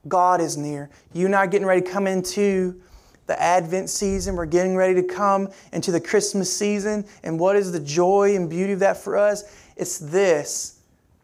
God 0.08 0.42
is 0.42 0.58
near. 0.58 0.90
You 1.14 1.28
and 1.28 1.36
I 1.36 1.40
are 1.40 1.48
getting 1.48 1.68
ready 1.68 1.82
to 1.82 1.90
come 1.90 2.08
into 2.08 2.82
the 3.28 3.42
Advent 3.42 3.90
season. 3.90 4.36
We're 4.36 4.46
getting 4.46 4.76
ready 4.76 4.96
to 4.96 5.04
come 5.04 5.50
into 5.72 5.92
the 5.92 6.02
Christmas 6.02 6.52
season. 6.52 7.06
And 7.24 7.40
what 7.40 7.56
is 7.56 7.72
the 7.72 7.80
joy 7.80 8.36
and 8.36 8.50
beauty 8.50 8.74
of 8.74 8.80
that 8.80 8.98
for 8.98 9.18
us? 9.18 9.44
It's 9.76 9.98
this 9.98 10.80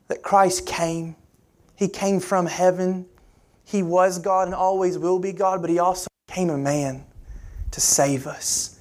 that 0.07 0.23
Christ 0.23 0.65
came. 0.65 1.15
He 1.75 1.87
came 1.87 2.19
from 2.19 2.45
heaven. 2.45 3.05
He 3.63 3.83
was 3.83 4.19
God 4.19 4.47
and 4.47 4.55
always 4.55 4.97
will 4.97 5.19
be 5.19 5.33
God, 5.33 5.61
but 5.61 5.69
He 5.69 5.79
also 5.79 6.07
became 6.27 6.49
a 6.49 6.57
man 6.57 7.05
to 7.71 7.81
save 7.81 8.27
us. 8.27 8.79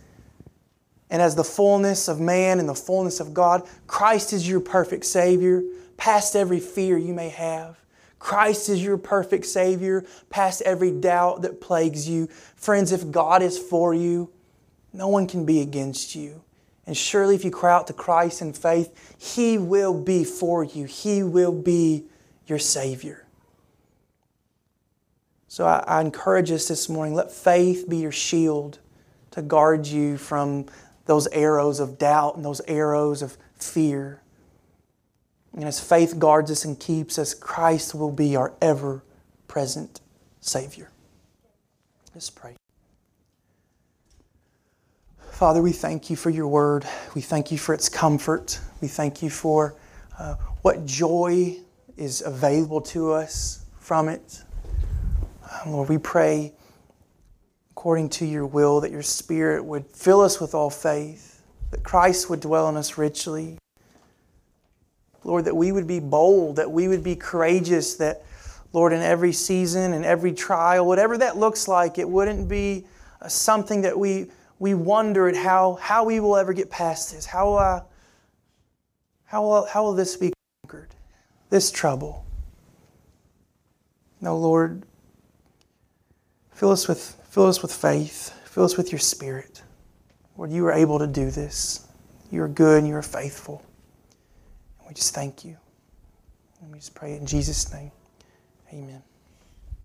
And 1.10 1.22
as 1.22 1.34
the 1.34 1.44
fullness 1.44 2.08
of 2.08 2.20
man 2.20 2.58
and 2.58 2.68
the 2.68 2.74
fullness 2.74 3.20
of 3.20 3.32
God, 3.32 3.68
Christ 3.86 4.32
is 4.32 4.48
your 4.48 4.60
perfect 4.60 5.04
Savior, 5.04 5.62
past 5.96 6.34
every 6.34 6.60
fear 6.60 6.98
you 6.98 7.14
may 7.14 7.28
have. 7.28 7.78
Christ 8.18 8.68
is 8.68 8.82
your 8.82 8.98
perfect 8.98 9.46
Savior, 9.46 10.04
past 10.30 10.62
every 10.62 10.90
doubt 10.90 11.42
that 11.42 11.60
plagues 11.60 12.08
you. 12.08 12.26
Friends, 12.56 12.90
if 12.90 13.10
God 13.10 13.42
is 13.42 13.58
for 13.58 13.94
you, 13.94 14.32
no 14.92 15.08
one 15.08 15.26
can 15.26 15.44
be 15.44 15.60
against 15.60 16.14
you. 16.14 16.42
And 16.86 16.96
surely, 16.96 17.34
if 17.34 17.44
you 17.44 17.50
cry 17.50 17.74
out 17.74 17.88
to 17.88 17.92
Christ 17.92 18.40
in 18.40 18.52
faith, 18.52 19.16
He 19.18 19.58
will 19.58 19.98
be 19.98 20.24
for 20.24 20.62
you. 20.62 20.84
He 20.84 21.22
will 21.22 21.52
be 21.52 22.04
your 22.46 22.58
Savior. 22.58 23.26
So 25.48 25.66
I, 25.66 25.82
I, 25.86 26.00
encourage 26.00 26.50
us 26.50 26.68
this 26.68 26.88
morning 26.88 27.14
let 27.14 27.32
faith 27.32 27.88
be 27.88 27.96
your 27.96 28.12
shield 28.12 28.78
to 29.30 29.42
guard 29.42 29.86
you 29.86 30.18
from 30.18 30.66
those 31.06 31.26
arrows 31.28 31.80
of 31.80 31.98
doubt 31.98 32.36
and 32.36 32.44
those 32.44 32.60
arrows 32.68 33.22
of 33.22 33.36
fear. 33.54 34.20
And 35.54 35.64
as 35.64 35.80
faith 35.80 36.18
guards 36.18 36.50
us 36.50 36.64
and 36.64 36.78
keeps 36.78 37.18
us, 37.18 37.32
Christ 37.32 37.94
will 37.94 38.12
be 38.12 38.36
our 38.36 38.52
ever 38.60 39.02
present 39.48 40.00
Savior. 40.40 40.90
Let's 42.14 42.28
pray. 42.28 42.56
Father, 45.36 45.60
we 45.60 45.72
thank 45.72 46.08
you 46.08 46.16
for 46.16 46.30
your 46.30 46.48
word. 46.48 46.86
We 47.14 47.20
thank 47.20 47.52
you 47.52 47.58
for 47.58 47.74
its 47.74 47.90
comfort. 47.90 48.58
We 48.80 48.88
thank 48.88 49.22
you 49.22 49.28
for 49.28 49.74
uh, 50.18 50.36
what 50.62 50.86
joy 50.86 51.58
is 51.98 52.22
available 52.22 52.80
to 52.80 53.12
us 53.12 53.66
from 53.78 54.08
it. 54.08 54.42
Um, 55.42 55.72
Lord, 55.72 55.90
we 55.90 55.98
pray 55.98 56.54
according 57.72 58.08
to 58.08 58.24
your 58.24 58.46
will 58.46 58.80
that 58.80 58.90
your 58.90 59.02
Spirit 59.02 59.62
would 59.62 59.84
fill 59.88 60.22
us 60.22 60.40
with 60.40 60.54
all 60.54 60.70
faith, 60.70 61.42
that 61.70 61.82
Christ 61.82 62.30
would 62.30 62.40
dwell 62.40 62.70
in 62.70 62.78
us 62.78 62.96
richly, 62.96 63.58
Lord, 65.22 65.44
that 65.44 65.54
we 65.54 65.70
would 65.70 65.86
be 65.86 66.00
bold, 66.00 66.56
that 66.56 66.70
we 66.70 66.88
would 66.88 67.04
be 67.04 67.14
courageous, 67.14 67.96
that, 67.96 68.24
Lord, 68.72 68.94
in 68.94 69.02
every 69.02 69.34
season 69.34 69.92
and 69.92 70.02
every 70.02 70.32
trial, 70.32 70.86
whatever 70.86 71.18
that 71.18 71.36
looks 71.36 71.68
like, 71.68 71.98
it 71.98 72.08
wouldn't 72.08 72.48
be 72.48 72.86
uh, 73.20 73.28
something 73.28 73.82
that 73.82 73.98
we, 73.98 74.30
we 74.58 74.74
wonder 74.74 75.28
at 75.28 75.36
how, 75.36 75.74
how 75.74 76.04
we 76.04 76.20
will 76.20 76.36
ever 76.36 76.52
get 76.52 76.70
past 76.70 77.12
this. 77.12 77.26
How, 77.26 77.54
uh, 77.54 77.82
how, 79.24 79.42
will, 79.42 79.66
how 79.66 79.82
will 79.82 79.94
this 79.94 80.16
be 80.16 80.32
conquered? 80.62 80.94
This 81.50 81.70
trouble. 81.70 82.24
No, 84.20 84.36
Lord, 84.36 84.84
fill 86.52 86.70
us 86.70 86.88
with 86.88 87.16
Fill 87.36 87.48
us 87.48 87.60
with 87.60 87.70
faith. 87.70 88.30
Fill 88.46 88.64
us 88.64 88.78
with 88.78 88.90
your 88.90 88.98
spirit. 88.98 89.62
Lord, 90.38 90.50
you 90.50 90.64
are 90.64 90.72
able 90.72 90.98
to 91.00 91.06
do 91.06 91.30
this. 91.30 91.86
You 92.30 92.42
are 92.42 92.48
good 92.48 92.78
and 92.78 92.88
you 92.88 92.94
are 92.94 93.02
faithful. 93.02 93.62
And 94.78 94.88
we 94.88 94.94
just 94.94 95.14
thank 95.14 95.44
you. 95.44 95.54
And 96.62 96.72
we 96.72 96.78
just 96.78 96.94
pray 96.94 97.12
in 97.12 97.26
Jesus' 97.26 97.70
name. 97.74 97.92
Amen. 98.72 99.02